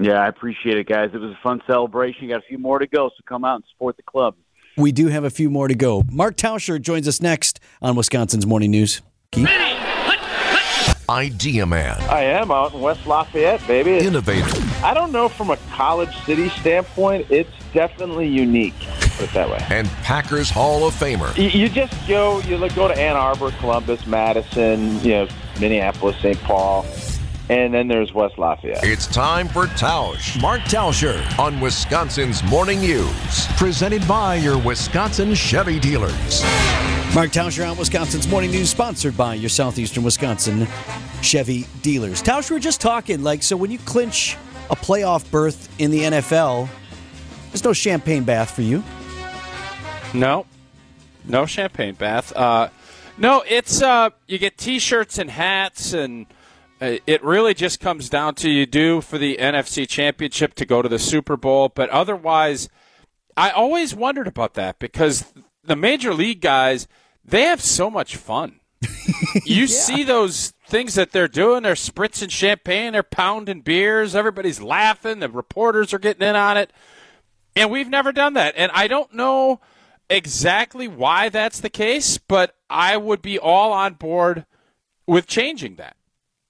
Yeah, 0.00 0.20
I 0.20 0.28
appreciate 0.28 0.78
it, 0.78 0.88
guys. 0.88 1.10
It 1.12 1.18
was 1.18 1.32
a 1.32 1.38
fun 1.42 1.60
celebration. 1.66 2.24
You 2.24 2.30
got 2.30 2.38
a 2.38 2.46
few 2.46 2.58
more 2.58 2.78
to 2.78 2.86
go, 2.86 3.08
so 3.08 3.14
come 3.26 3.44
out 3.44 3.56
and 3.56 3.64
support 3.72 3.96
the 3.96 4.02
club. 4.02 4.34
We 4.76 4.90
do 4.92 5.08
have 5.08 5.24
a 5.24 5.30
few 5.30 5.50
more 5.50 5.68
to 5.68 5.74
go. 5.74 6.02
Mark 6.10 6.36
Tauscher 6.36 6.80
joins 6.80 7.06
us 7.06 7.20
next 7.20 7.60
on 7.82 7.94
Wisconsin's 7.94 8.46
Morning 8.46 8.70
News. 8.70 9.02
Keith? 9.30 9.48
Idea 11.08 11.66
Man. 11.66 12.00
I 12.02 12.22
am 12.22 12.50
out 12.50 12.74
in 12.74 12.80
West 12.80 13.06
Lafayette, 13.06 13.66
baby. 13.66 13.98
Innovator. 13.98 14.50
I 14.84 14.94
don't 14.94 15.12
know 15.12 15.28
from 15.28 15.50
a 15.50 15.56
college 15.72 16.14
city 16.24 16.48
standpoint, 16.50 17.26
it's 17.30 17.50
definitely 17.72 18.28
unique. 18.28 18.78
Put 19.16 19.28
it 19.28 19.32
that 19.34 19.50
way. 19.50 19.64
And 19.68 19.88
Packers 20.02 20.50
Hall 20.50 20.86
of 20.86 20.94
Famer. 20.94 21.36
You, 21.36 21.48
you 21.48 21.68
just 21.68 21.94
go, 22.08 22.40
you 22.40 22.56
like, 22.56 22.74
go 22.74 22.88
to 22.88 22.98
Ann 22.98 23.16
Arbor, 23.16 23.50
Columbus, 23.52 24.06
Madison, 24.06 25.00
you 25.00 25.10
know, 25.10 25.28
Minneapolis, 25.60 26.16
St. 26.18 26.38
Paul, 26.40 26.86
and 27.48 27.74
then 27.74 27.88
there's 27.88 28.14
West 28.14 28.38
Lafayette. 28.38 28.84
It's 28.84 29.06
time 29.06 29.48
for 29.48 29.66
Tausch. 29.66 30.40
Mark 30.40 30.62
Tauscher 30.62 31.38
on 31.38 31.60
Wisconsin's 31.60 32.42
Morning 32.44 32.80
News. 32.80 33.46
Presented 33.56 34.06
by 34.08 34.36
your 34.36 34.58
Wisconsin 34.58 35.34
Chevy 35.34 35.78
dealers. 35.78 36.42
Mark 37.14 37.30
Tauscher 37.30 37.70
on 37.70 37.76
Wisconsin's 37.76 38.26
Morning 38.26 38.50
News, 38.50 38.70
sponsored 38.70 39.14
by 39.18 39.34
your 39.34 39.50
Southeastern 39.50 40.02
Wisconsin 40.02 40.66
Chevy 41.20 41.66
dealers. 41.82 42.22
Tauscher, 42.22 42.50
we 42.50 42.56
we're 42.56 42.60
just 42.60 42.80
talking, 42.80 43.22
like, 43.22 43.42
so 43.42 43.54
when 43.54 43.70
you 43.70 43.78
clinch 43.80 44.38
a 44.70 44.76
playoff 44.76 45.30
berth 45.30 45.68
in 45.78 45.90
the 45.90 46.00
NFL, 46.00 46.70
there's 47.50 47.64
no 47.64 47.74
champagne 47.74 48.24
bath 48.24 48.52
for 48.52 48.62
you. 48.62 48.82
No, 50.14 50.46
no 51.26 51.44
champagne 51.44 51.92
bath. 51.92 52.34
Uh, 52.34 52.70
no, 53.18 53.44
it's 53.46 53.82
uh, 53.82 54.08
you 54.26 54.38
get 54.38 54.56
T-shirts 54.56 55.18
and 55.18 55.28
hats, 55.28 55.92
and 55.92 56.24
uh, 56.80 56.96
it 57.06 57.22
really 57.22 57.52
just 57.52 57.78
comes 57.78 58.08
down 58.08 58.36
to 58.36 58.48
you 58.48 58.64
do 58.64 59.02
for 59.02 59.18
the 59.18 59.36
NFC 59.36 59.86
Championship 59.86 60.54
to 60.54 60.64
go 60.64 60.80
to 60.80 60.88
the 60.88 60.98
Super 60.98 61.36
Bowl. 61.36 61.68
But 61.68 61.90
otherwise, 61.90 62.70
I 63.36 63.50
always 63.50 63.94
wondered 63.94 64.28
about 64.28 64.54
that 64.54 64.78
because 64.78 65.30
the 65.62 65.76
major 65.76 66.14
league 66.14 66.40
guys 66.40 66.88
they 67.24 67.42
have 67.42 67.60
so 67.60 67.90
much 67.90 68.16
fun. 68.16 68.60
you 69.44 69.62
yeah. 69.62 69.66
see 69.66 70.02
those 70.04 70.52
things 70.66 70.94
that 70.94 71.12
they're 71.12 71.28
doing. 71.28 71.62
They're 71.62 71.74
spritzing 71.74 72.30
champagne, 72.30 72.92
they're 72.92 73.02
pounding 73.02 73.60
beers, 73.60 74.14
everybody's 74.14 74.60
laughing, 74.60 75.20
the 75.20 75.28
reporters 75.28 75.92
are 75.92 75.98
getting 75.98 76.26
in 76.26 76.36
on 76.36 76.56
it. 76.56 76.72
And 77.54 77.70
we've 77.70 77.88
never 77.88 78.12
done 78.12 78.32
that. 78.34 78.54
And 78.56 78.72
I 78.72 78.88
don't 78.88 79.12
know 79.14 79.60
exactly 80.08 80.88
why 80.88 81.28
that's 81.28 81.60
the 81.60 81.70
case, 81.70 82.18
but 82.18 82.54
I 82.70 82.96
would 82.96 83.22
be 83.22 83.38
all 83.38 83.72
on 83.72 83.94
board 83.94 84.46
with 85.06 85.26
changing 85.26 85.76
that. 85.76 85.96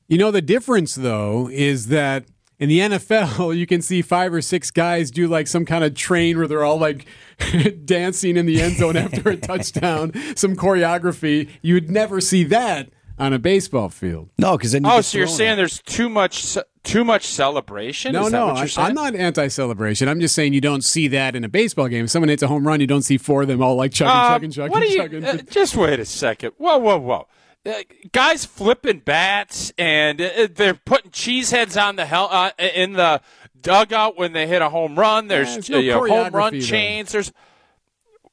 You 0.08 0.18
know, 0.18 0.30
the 0.30 0.42
difference, 0.42 0.94
though, 0.94 1.48
is 1.50 1.86
that 1.86 2.26
in 2.62 2.68
the 2.68 2.78
NFL, 2.78 3.56
you 3.58 3.66
can 3.66 3.82
see 3.82 4.02
five 4.02 4.32
or 4.32 4.40
six 4.40 4.70
guys 4.70 5.10
do 5.10 5.26
like 5.26 5.48
some 5.48 5.64
kind 5.64 5.82
of 5.82 5.96
train 5.96 6.38
where 6.38 6.46
they're 6.46 6.62
all 6.62 6.78
like 6.78 7.06
dancing 7.84 8.36
in 8.36 8.46
the 8.46 8.62
end 8.62 8.76
zone 8.76 8.96
after 8.96 9.30
a 9.30 9.36
touchdown, 9.36 10.12
some 10.36 10.54
choreography. 10.54 11.50
You 11.60 11.74
would 11.74 11.90
never 11.90 12.20
see 12.20 12.44
that 12.44 12.90
on 13.18 13.32
a 13.32 13.40
baseball 13.40 13.88
field. 13.88 14.30
No, 14.38 14.56
because 14.56 14.72
then 14.72 14.86
oh, 14.86 15.00
so 15.00 15.18
you're 15.18 15.26
saying 15.26 15.56
there's 15.56 15.82
too 15.82 16.08
much 16.08 16.56
too 16.84 17.04
much 17.04 17.26
celebration? 17.26 18.12
No, 18.12 18.28
no, 18.28 18.50
I, 18.50 18.68
am 18.76 18.94
not 18.94 19.16
anti-celebration. 19.16 20.08
I'm 20.08 20.20
just 20.20 20.34
saying 20.34 20.52
you 20.52 20.60
don't 20.60 20.84
see 20.84 21.08
that 21.08 21.34
in 21.34 21.42
a 21.42 21.48
baseball 21.48 21.88
game. 21.88 22.04
If 22.04 22.10
someone 22.12 22.28
hits 22.28 22.44
a 22.44 22.48
home 22.48 22.66
run, 22.66 22.80
you 22.80 22.86
don't 22.86 23.02
see 23.02 23.18
four 23.18 23.42
of 23.42 23.48
them 23.48 23.60
all 23.60 23.74
like 23.74 23.92
chugging, 23.92 24.12
uh, 24.12 24.28
chugging, 24.28 24.50
chugging, 24.52 24.70
what 24.70 24.96
chugging. 24.96 25.22
You, 25.22 25.28
uh, 25.28 25.36
just 25.50 25.76
wait 25.76 25.98
a 25.98 26.04
second. 26.04 26.52
Whoa, 26.58 26.78
whoa, 26.78 26.98
whoa. 26.98 27.26
Uh, 27.64 27.74
guys 28.10 28.44
flipping 28.44 28.98
bats 28.98 29.72
and 29.78 30.20
uh, 30.20 30.48
they're 30.52 30.74
putting 30.74 31.12
cheese 31.12 31.52
heads 31.52 31.76
on 31.76 31.94
the 31.94 32.04
hell 32.04 32.28
uh, 32.32 32.50
in 32.58 32.94
the 32.94 33.20
dugout 33.60 34.18
when 34.18 34.32
they 34.32 34.48
hit 34.48 34.60
a 34.60 34.68
home 34.68 34.98
run. 34.98 35.28
There's 35.28 35.68
yeah, 35.68 35.94
no 35.94 36.06
home 36.08 36.32
run 36.32 36.54
though. 36.54 36.60
chains. 36.60 37.12
There's 37.12 37.32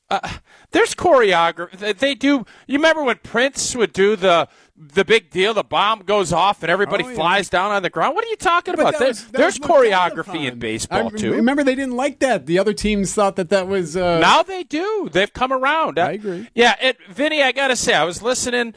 uh, 0.10 0.28
there's 0.72 0.96
choreography. 0.96 1.98
They 1.98 2.15
do. 2.15 2.46
You 2.65 2.78
remember 2.80 3.04
when 3.04 3.18
Prince 3.18 3.76
would 3.76 3.94
do 3.94 4.15
the 4.15 4.48
the 4.76 5.06
big 5.06 5.30
deal? 5.30 5.54
The 5.54 5.63
bomb 5.63 6.00
goes 6.00 6.34
off 6.34 6.63
and 6.63 6.72
everybody 6.72 7.04
oh, 7.04 7.10
yeah. 7.10 7.15
flies 7.15 7.50
down 7.50 7.72
on 7.72 7.84
the 7.84 7.92
ground. 7.92 8.15
What 8.15 8.26
are 8.26 8.30
you 8.30 8.36
talking 8.36 8.76
but 8.76 8.96
about? 8.96 9.08
Was, 9.08 9.28
there's 9.28 9.60
choreography 9.60 10.52
in 10.52 10.58
baseball 10.58 11.08
I, 11.13 11.18
too. 11.18 11.34
Remember, 11.34 11.63
they 11.63 11.76
didn't 11.76 11.96
like 11.96 12.20
that. 12.20 12.48
The 12.48 12.58
other 12.58 12.74
teams 12.74 13.13
thought 13.13 13.36
that 13.36 13.50
that 13.50 13.68
was. 13.68 13.96
Uh... 13.96 14.20
Now 14.20 14.42
they 14.42 14.63
do. 14.63 15.10
They've 15.12 15.32
come 15.32 15.54
around. 15.54 16.00
I 16.00 16.13
agree. 16.13 16.50
Yeah, 16.56 16.76
it, 16.82 16.98
Vinny. 17.10 17.44
I 17.44 17.52
gotta 17.52 17.76
say, 17.76 17.94
I 17.94 18.06
was 18.06 18.24
listening. 18.24 18.74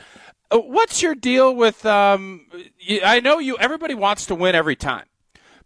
Uh, 0.52 0.58
what's 0.58 1.02
your 1.02 1.14
deal 1.14 1.54
with? 1.54 1.84
Um, 1.86 2.46
I 3.04 3.20
know 3.20 3.38
you. 3.38 3.56
Everybody 3.58 3.94
wants 3.94 4.26
to 4.26 4.34
win 4.34 4.54
every 4.54 4.76
time. 4.76 5.06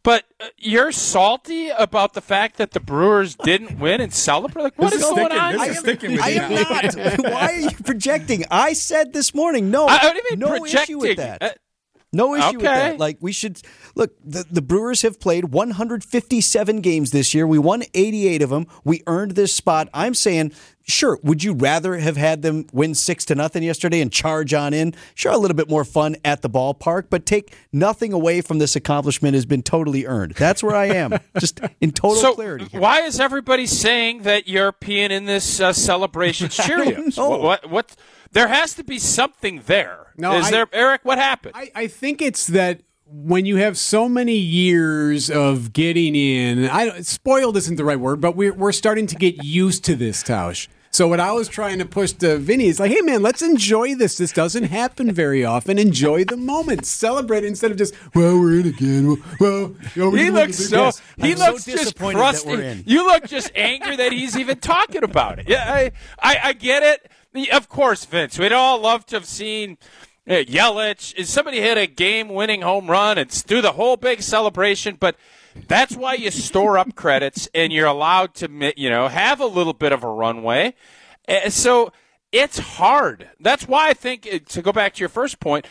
But 0.03 0.23
uh, 0.39 0.47
you're 0.57 0.93
salty 0.93 1.71
about 1.71 2.15
the 2.15 2.21
fact 2.21 2.59
that 2.59 2.71
the 2.71 2.79
Brewers 2.79 3.35
didn't 3.35 3.81
win 3.81 4.01
and 4.01 4.15
celebrate. 4.15 4.63
Like, 4.63 4.79
what 4.79 4.93
this 4.93 5.03
is, 5.03 5.09
is 5.09 5.11
going 5.11 5.27
sticking, 5.27 5.39
on? 5.41 5.53
This 5.53 5.61
I 5.61 5.67
is 5.67 5.77
am, 5.77 5.83
sticking 5.83 6.13
with 6.13 6.21
I 6.21 6.29
you 6.29 6.41
am 6.41 6.53
not. 6.53 7.19
Why 7.33 7.47
are 7.55 7.59
you 7.59 7.71
projecting? 7.85 8.45
I 8.49 8.73
said 8.73 9.13
this 9.13 9.35
morning, 9.35 9.73
no, 9.73 9.87
I, 9.87 9.95
what 9.95 10.13
do 10.13 10.19
you 10.19 10.25
mean 10.31 10.39
no 10.39 10.61
projecting? 10.61 10.97
issue 10.97 10.99
with 11.01 11.17
that. 11.17 11.59
No 12.13 12.35
issue 12.35 12.45
okay. 12.45 12.57
with 12.57 12.63
that. 12.63 12.99
Like 12.99 13.19
we 13.21 13.33
should 13.33 13.61
look. 13.95 14.13
The, 14.25 14.45
the 14.51 14.63
Brewers 14.63 15.03
have 15.03 15.21
played 15.21 15.47
157 15.47 16.81
games 16.81 17.11
this 17.11 17.35
year. 17.35 17.47
We 17.47 17.59
won 17.59 17.83
88 17.95 18.43
of 18.43 18.51
them. 18.51 18.67
We 18.85 19.03
earned 19.07 19.33
this 19.33 19.53
spot. 19.53 19.89
I'm 19.93 20.15
saying, 20.15 20.53
sure. 20.85 21.19
Would 21.23 21.43
you 21.43 21.53
rather 21.53 21.97
have 21.97 22.17
had 22.17 22.43
them 22.43 22.67
win 22.73 22.95
six 22.95 23.25
to 23.27 23.35
nothing 23.35 23.63
yesterday 23.63 24.01
and 24.01 24.13
charge 24.13 24.55
on 24.55 24.73
in? 24.73 24.95
Sure, 25.15 25.33
a 25.33 25.37
little 25.37 25.57
bit 25.57 25.69
more 25.69 25.85
fun 25.85 26.17
at 26.25 26.43
the 26.43 26.49
ballpark, 26.49 27.07
but 27.11 27.27
take 27.27 27.55
nothing 27.73 28.13
away 28.13 28.41
from 28.41 28.59
this 28.59 28.77
accomplishment 28.77 29.35
has 29.35 29.45
been 29.45 29.63
totally 29.63 30.07
earned. 30.07 30.35
That's 30.35 30.63
where 30.63 30.77
I 30.77 30.87
am, 30.87 31.19
just 31.39 31.61
in 31.81 31.91
total 31.91 32.17
so 32.17 32.35
clarity. 32.35 32.67
Here. 32.67 32.81
Why 32.81 33.01
is 33.01 33.21
everybody 33.21 33.67
saying 33.67 34.23
that 34.23 34.49
you're 34.49 34.73
peeing 34.73 35.11
in 35.11 35.25
this 35.25 35.61
uh, 35.61 35.73
celebration 35.73 36.49
Cheerios? 36.51 37.17
know. 37.17 37.31
What, 37.31 37.43
what, 37.43 37.71
what? 37.71 37.97
There 38.37 38.49
has 38.49 38.75
to 38.75 38.85
be 38.85 38.99
something 38.99 39.63
there. 39.65 40.13
No, 40.19 40.37
is 40.37 40.49
I- 40.49 40.51
there, 40.51 40.67
Eric? 40.71 41.01
What 41.05 41.17
happened? 41.17 41.55
I, 41.57 41.71
I 41.75 41.87
think 41.87 42.21
it's 42.21 42.47
that 42.49 42.83
when 43.07 43.47
you 43.47 43.57
have 43.57 43.79
so 43.79 44.11
many 44.11 44.37
years 44.37 45.31
of 45.31 45.73
getting 45.73 46.15
in, 46.15 46.69
I 46.69 47.01
spoiled 47.01 47.57
isn't 47.57 47.77
the 47.77 47.85
right 47.85 47.99
word, 47.99 48.21
but 48.21 48.37
we're 48.37 48.53
we're 48.53 48.73
starting 48.73 49.07
to 49.07 49.17
get 49.17 49.43
used 49.43 49.85
to 49.85 49.97
this, 49.97 50.23
Tausch. 50.23 50.69
So 50.91 51.09
what 51.09 51.21
I 51.21 51.33
was 51.33 51.49
trying 51.49 51.79
to 51.79 51.85
push 51.85 52.13
to 52.13 52.39
Vinny 52.39 52.67
is 52.67 52.81
like, 52.81 52.91
hey 52.91 53.03
man, 53.03 53.23
let's 53.23 53.43
enjoy 53.43 53.95
this. 53.95 54.17
This 54.17 54.33
doesn't 54.33 54.65
happen 54.65 55.13
very 55.13 55.45
often. 55.45 55.79
Enjoy 55.79 56.25
the 56.25 56.39
moment, 56.39 56.87
celebrate 56.87 57.45
it 57.45 57.49
instead 57.49 57.71
of 57.71 57.77
just, 57.77 57.95
well, 58.15 58.41
we're 58.41 58.61
in 58.61 58.67
again. 58.69 59.09
Well, 59.09 59.23
well 59.41 59.75
you 59.95 60.03
know, 60.03 60.11
we 60.11 60.25
he 60.25 60.31
looks 60.31 60.57
so 60.57 60.93
big- 61.17 61.27
he 61.27 61.33
I'm 61.33 61.39
so 61.39 61.51
looks 61.53 61.65
just 61.67 61.79
disappointed 61.79 62.19
crusty. 62.19 62.83
You 62.87 63.07
look 63.07 63.27
just 63.27 63.51
angry 63.55 63.97
that 63.97 64.13
he's 64.13 64.39
even 64.39 64.59
talking 64.59 65.05
about 65.05 65.39
it. 65.39 65.49
Yeah, 65.49 65.65
I, 65.67 65.93
I, 66.19 66.39
I 66.45 66.53
get 66.55 66.83
it. 66.83 67.11
Of 67.53 67.69
course, 67.69 68.05
Vince. 68.05 68.39
We'd 68.39 68.53
all 68.53 68.81
love 68.81 69.07
to 69.07 69.17
have 69.17 69.27
seen 69.27 69.79
uh, 70.29 70.35
Yelich. 70.35 71.25
Somebody 71.27 71.61
hit 71.61 71.79
a 71.79 71.87
game-winning 71.87 72.63
home 72.63 72.91
run 72.91 73.19
and 73.19 73.45
do 73.47 73.61
the 73.61 73.73
whole 73.73 73.97
big 73.97 74.23
celebration? 74.23 74.97
But 74.99 75.17
that's 75.69 75.97
why 75.97 76.15
you 76.15 76.31
store 76.31 76.79
up 76.79 76.95
credits 76.95 77.49
and 77.55 77.73
you're 77.73 77.87
allowed 77.87 78.35
to, 78.37 78.73
you 78.77 78.91
know, 78.91 79.09
have 79.09 79.41
a 79.41 79.47
little 79.47 79.73
bit 79.73 79.93
of 79.93 80.03
a 80.05 80.09
runway. 80.09 80.75
Uh, 81.29 81.51
So 81.51 81.93
it's 82.33 82.59
hard. 82.59 83.31
That's 83.41 83.67
why 83.69 83.89
I 83.89 83.95
think 83.95 84.29
uh, 84.31 84.39
to 84.49 84.63
go 84.63 84.73
back 84.73 84.95
to 84.95 85.01
your 85.01 85.09
first 85.09 85.41
point. 85.41 85.67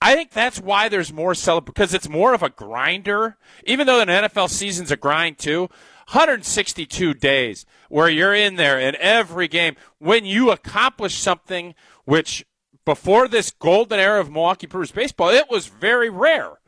I 0.00 0.14
think 0.14 0.30
that's 0.30 0.60
why 0.60 0.88
there's 0.88 1.12
more 1.12 1.32
celeb 1.32 1.64
because 1.64 1.92
it's 1.92 2.08
more 2.08 2.32
of 2.32 2.42
a 2.42 2.50
grinder. 2.50 3.36
Even 3.64 3.86
though 3.86 4.00
an 4.00 4.08
NFL 4.08 4.48
season's 4.48 4.92
a 4.92 4.96
grind 4.96 5.38
too, 5.38 5.68
162 6.12 7.14
days 7.14 7.66
where 7.88 8.08
you're 8.08 8.34
in 8.34 8.56
there 8.56 8.78
in 8.80 8.96
every 8.96 9.48
game 9.48 9.76
when 9.98 10.24
you 10.24 10.50
accomplish 10.50 11.14
something 11.16 11.74
which 12.04 12.46
before 12.84 13.28
this 13.28 13.50
golden 13.50 14.00
era 14.00 14.18
of 14.18 14.30
Milwaukee 14.30 14.66
Brewers 14.66 14.90
baseball, 14.90 15.28
it 15.28 15.50
was 15.50 15.66
very 15.66 16.08
rare. 16.08 16.58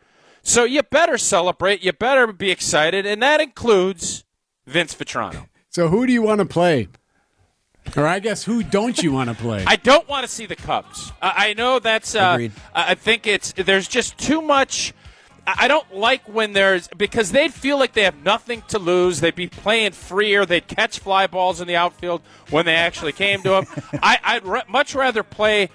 So 0.42 0.64
you 0.64 0.83
better 0.83 1.16
celebrate, 1.16 1.83
you 1.83 1.92
better 1.94 2.31
be 2.33 2.50
excited, 2.50 3.07
and 3.07 3.22
that 3.22 3.40
includes 3.40 4.24
Vince 4.66 4.94
Vitrano. 4.94 5.46
So 5.72 5.87
who 5.87 6.05
do 6.05 6.12
you 6.12 6.20
want 6.20 6.40
to 6.40 6.46
play? 6.46 6.88
Or 7.96 8.05
I 8.05 8.18
guess 8.18 8.42
who 8.42 8.64
don't 8.64 9.00
you 9.00 9.12
want 9.12 9.31
to 9.31 9.37
play? 9.37 9.62
I 9.64 9.76
don't 9.76 10.09
want 10.09 10.26
to 10.26 10.29
see 10.29 10.46
the 10.46 10.57
Cubs. 10.57 11.12
I, 11.22 11.50
I 11.50 11.55
know 11.55 11.79
that's. 11.79 12.16
Uh, 12.16 12.38
I 12.38 12.50
I 12.74 12.94
think 12.96 13.29
it's 13.29 13.53
there's 13.53 13.87
just 13.87 14.18
too 14.18 14.42
much. 14.42 14.92
I 15.46 15.68
don't 15.68 15.94
like 15.94 16.22
when 16.29 16.53
there's 16.53 16.88
because 16.88 17.33
they'd 17.33 17.53
feel 17.53 17.79
like 17.79 17.92
they 17.92 18.05
have 18.05 18.22
nothing 18.22 18.62
to 18.68 18.79
lose. 18.79 19.20
They'd 19.20 19.35
be 19.35 19.48
playing 19.48 19.92
freer. 19.92 20.44
They'd 20.46 20.66
catch 20.66 20.98
fly 20.98 21.26
balls 21.26 21.61
in 21.61 21.68
the 21.68 21.76
outfield 21.76 22.22
when 22.50 22.66
they 22.66 22.74
actually 22.74 23.12
came 23.12 23.42
to 23.42 23.50
them. 23.50 23.66
I, 24.03 24.18
I'd 24.22 24.44
re- 24.44 24.62
much 24.68 24.94
rather 24.94 25.22
play 25.22 25.70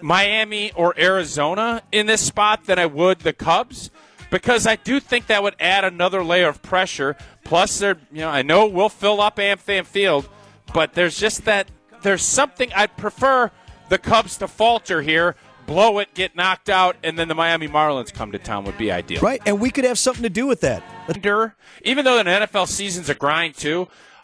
Miami 0.00 0.72
or 0.72 0.98
Arizona 0.98 1.82
in 1.92 2.06
this 2.06 2.20
spot 2.20 2.64
than 2.64 2.78
I 2.78 2.86
would 2.86 3.20
the 3.20 3.32
Cubs 3.32 3.90
because 4.30 4.66
I 4.66 4.76
do 4.76 5.00
think 5.00 5.26
that 5.26 5.42
would 5.42 5.56
add 5.58 5.84
another 5.84 6.22
layer 6.22 6.48
of 6.48 6.62
pressure. 6.62 7.16
Plus, 7.44 7.78
they're 7.78 7.98
you 8.12 8.20
know 8.20 8.30
I 8.30 8.42
know 8.42 8.66
we'll 8.66 8.88
fill 8.88 9.20
up 9.20 9.36
AmFam 9.36 9.86
Field, 9.86 10.28
but 10.72 10.94
there's 10.94 11.18
just 11.18 11.44
that 11.44 11.68
there's 12.02 12.22
something 12.22 12.72
I'd 12.74 12.96
prefer 12.96 13.50
the 13.88 13.98
Cubs 13.98 14.36
to 14.38 14.48
falter 14.48 15.02
here, 15.02 15.34
blow 15.68 15.98
it, 15.98 16.14
get 16.14 16.34
knocked 16.34 16.68
out, 16.68 16.96
and 17.04 17.16
then 17.16 17.28
the 17.28 17.34
Miami 17.34 17.68
Marlins 17.68 18.12
come 18.12 18.32
to 18.32 18.38
town 18.38 18.64
would 18.64 18.78
be 18.78 18.90
ideal. 18.90 19.20
Right, 19.20 19.40
and 19.46 19.60
we 19.60 19.70
could 19.70 19.84
have 19.84 19.98
something 19.98 20.24
to 20.24 20.30
do 20.30 20.46
with 20.46 20.62
that. 20.62 20.82
Under, 21.06 21.54
even 21.84 22.04
though 22.04 22.18
an 22.18 22.26
NFL 22.26 22.66
season's 22.66 23.08
a 23.08 23.14
grind 23.14 23.54
too, 23.54 23.80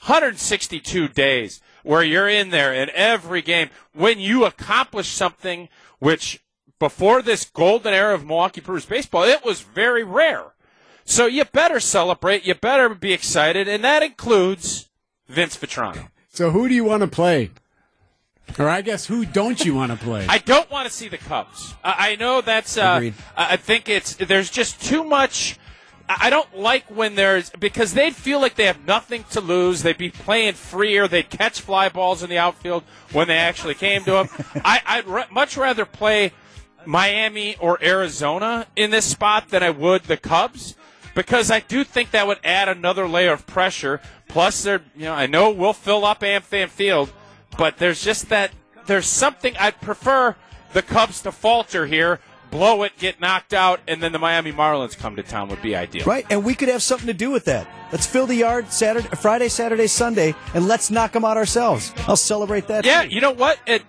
162 0.06 1.08
days 1.08 1.60
where 1.84 2.02
you're 2.02 2.28
in 2.28 2.50
there 2.50 2.74
in 2.74 2.90
every 2.94 3.42
game 3.42 3.68
when 3.92 4.18
you 4.18 4.44
accomplish 4.44 5.08
something 5.08 5.68
which 5.98 6.42
before 6.78 7.22
this 7.22 7.44
golden 7.44 7.94
era 7.94 8.14
of 8.14 8.26
Milwaukee 8.26 8.60
Brewers 8.60 8.86
baseball, 8.86 9.22
it 9.22 9.44
was 9.44 9.60
very 9.60 10.02
rare. 10.02 10.54
So 11.04 11.26
you 11.26 11.44
better 11.44 11.78
celebrate, 11.78 12.46
you 12.46 12.54
better 12.54 12.88
be 12.94 13.12
excited, 13.12 13.68
and 13.68 13.84
that 13.84 14.02
includes 14.02 14.88
Vince 15.28 15.56
Vitrano. 15.56 16.08
So 16.30 16.50
who 16.50 16.68
do 16.68 16.74
you 16.74 16.84
want 16.84 17.02
to 17.02 17.06
play? 17.06 17.50
Or 18.58 18.68
I 18.68 18.82
guess 18.82 19.06
who 19.06 19.24
don't 19.24 19.64
you 19.64 19.74
want 19.74 19.90
to 19.90 19.98
play? 19.98 20.26
I 20.28 20.38
don't 20.38 20.70
want 20.70 20.86
to 20.86 20.92
see 20.92 21.08
the 21.08 21.18
Cubs. 21.18 21.74
I, 21.82 22.10
I 22.12 22.16
know 22.16 22.40
that's. 22.40 22.76
Uh, 22.76 23.10
I 23.36 23.56
think 23.56 23.88
it's 23.88 24.14
there's 24.14 24.48
just 24.48 24.80
too 24.80 25.02
much. 25.02 25.58
I 26.08 26.30
don't 26.30 26.56
like 26.56 26.84
when 26.88 27.14
there's 27.14 27.50
because 27.50 27.94
they'd 27.94 28.14
feel 28.14 28.40
like 28.40 28.54
they 28.54 28.66
have 28.66 28.86
nothing 28.86 29.24
to 29.30 29.40
lose. 29.40 29.82
They'd 29.82 29.98
be 29.98 30.10
playing 30.10 30.54
freer. 30.54 31.08
They'd 31.08 31.30
catch 31.30 31.62
fly 31.62 31.88
balls 31.88 32.22
in 32.22 32.30
the 32.30 32.38
outfield 32.38 32.84
when 33.10 33.26
they 33.26 33.38
actually 33.38 33.74
came 33.74 34.04
to 34.04 34.10
them. 34.12 34.28
I, 34.64 34.80
I'd 34.86 35.06
re- 35.06 35.24
much 35.32 35.56
rather 35.56 35.84
play 35.84 36.32
Miami 36.86 37.56
or 37.56 37.82
Arizona 37.82 38.66
in 38.76 38.90
this 38.90 39.06
spot 39.06 39.48
than 39.48 39.62
I 39.62 39.70
would 39.70 40.04
the 40.04 40.16
Cubs 40.18 40.76
because 41.14 41.50
I 41.50 41.60
do 41.60 41.84
think 41.84 42.10
that 42.10 42.26
would 42.26 42.38
add 42.44 42.68
another 42.68 43.08
layer 43.08 43.32
of 43.32 43.46
pressure. 43.46 44.00
Plus, 44.28 44.62
they're 44.62 44.82
you 44.94 45.04
know 45.04 45.14
I 45.14 45.26
know 45.26 45.50
we'll 45.50 45.72
fill 45.72 46.04
up 46.04 46.20
Amfam 46.20 46.68
Field, 46.68 47.12
but 47.56 47.78
there's 47.78 48.02
just 48.02 48.28
that 48.28 48.50
there's 48.86 49.06
something 49.06 49.56
I'd 49.58 49.80
prefer 49.80 50.36
the 50.72 50.82
Cubs 50.82 51.22
to 51.22 51.32
falter 51.32 51.86
here, 51.86 52.20
blow 52.50 52.82
it, 52.82 52.92
get 52.98 53.20
knocked 53.20 53.54
out, 53.54 53.80
and 53.88 54.02
then 54.02 54.12
the 54.12 54.18
Miami 54.18 54.52
Marlins 54.52 54.96
come 54.96 55.16
to 55.16 55.22
town 55.22 55.48
would 55.48 55.62
be 55.62 55.74
ideal. 55.74 56.04
Right, 56.04 56.26
and 56.30 56.44
we 56.44 56.54
could 56.54 56.68
have 56.68 56.82
something 56.82 57.06
to 57.06 57.14
do 57.14 57.30
with 57.30 57.44
that. 57.46 57.66
Let's 57.92 58.06
fill 58.06 58.26
the 58.26 58.34
yard 58.34 58.70
Saturday, 58.72 59.08
Friday, 59.16 59.48
Saturday, 59.48 59.86
Sunday, 59.86 60.34
and 60.52 60.66
let's 60.66 60.90
knock 60.90 61.12
them 61.12 61.24
out 61.24 61.36
ourselves. 61.36 61.92
I'll 62.08 62.16
celebrate 62.16 62.66
that. 62.68 62.84
Yeah, 62.84 63.04
too. 63.04 63.10
you 63.10 63.20
know 63.20 63.30
what? 63.30 63.58
It, 63.66 63.82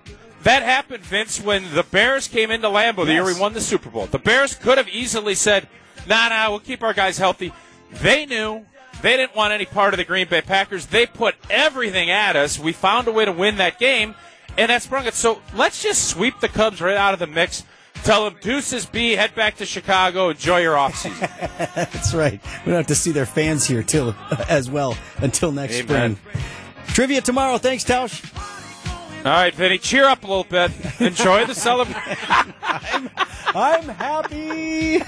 that 0.44 0.62
happened, 0.62 1.04
Vince, 1.04 1.42
when 1.42 1.74
the 1.74 1.84
Bears 1.84 2.28
came 2.28 2.52
into 2.52 2.68
Lambeau 2.68 3.06
the 3.06 3.14
year 3.14 3.26
we 3.26 3.34
won 3.40 3.54
the 3.54 3.62
Super 3.62 3.90
Bowl. 3.90 4.06
The 4.06 4.20
Bears 4.20 4.54
could 4.54 4.78
have 4.78 4.88
easily 4.90 5.34
said, 5.34 5.68
nah, 6.08 6.30
nah, 6.30 6.50
we'll 6.52 6.60
keep 6.60 6.84
our 6.84 6.94
guys 6.94 7.18
healthy. 7.18 7.52
They 7.92 8.28
knew 8.28 8.66
they 9.06 9.18
didn't 9.18 9.36
want 9.36 9.54
any 9.54 9.66
part 9.66 9.94
of 9.94 10.00
the 10.00 10.04
Green 10.04 10.28
Bay 10.28 10.42
Packers. 10.42 10.88
They 10.88 11.06
put 11.06 11.36
everything 11.48 12.10
at 12.10 12.36
us. 12.36 12.58
We 12.58 12.72
found 12.72 13.08
a 13.08 13.12
way 13.12 13.24
to 13.24 13.32
win 13.32 13.58
that 13.58 13.78
game, 13.78 14.16
and 14.58 14.72
that 14.72 14.82
sprung 14.82 15.06
it. 15.06 15.14
So 15.14 15.44
let's 15.54 15.84
just 15.84 16.10
sweep 16.10 16.40
the 16.40 16.48
Cubs 16.48 16.82
right 16.82 16.98
out 16.98 17.14
of 17.14 17.20
the 17.20 17.28
mix. 17.28 17.64
Tell 18.04 18.28
them 18.28 18.36
deuces 18.42 18.88
B, 18.88 19.12
head 19.12 19.36
back 19.36 19.58
to 19.58 19.66
Chicago, 19.68 20.30
enjoy 20.30 20.62
your 20.62 20.74
offseason. 20.74 21.20
That's 21.76 22.16
right. 22.16 22.42
We 22.66 22.72
don't 22.72 22.78
have 22.78 22.88
to 22.88 22.96
see 22.96 23.12
their 23.12 23.28
fans 23.28 23.68
here 23.68 23.84
till 23.84 24.16
as 24.50 24.72
well 24.72 24.98
until 25.18 25.52
next 25.52 25.82
Amen. 25.82 26.16
spring. 26.16 26.42
Trivia 26.88 27.22
tomorrow. 27.22 27.60
Thanks, 27.60 27.84
Tausch. 27.84 28.26
All 29.24 29.32
right, 29.32 29.54
Vinny, 29.54 29.78
cheer 29.78 30.06
up 30.06 30.24
a 30.24 30.28
little 30.28 30.46
bit. 30.46 30.72
Enjoy 31.00 31.46
the 31.46 31.54
celebration. 31.54 32.54
I'm 33.54 33.88
happy. 33.88 35.04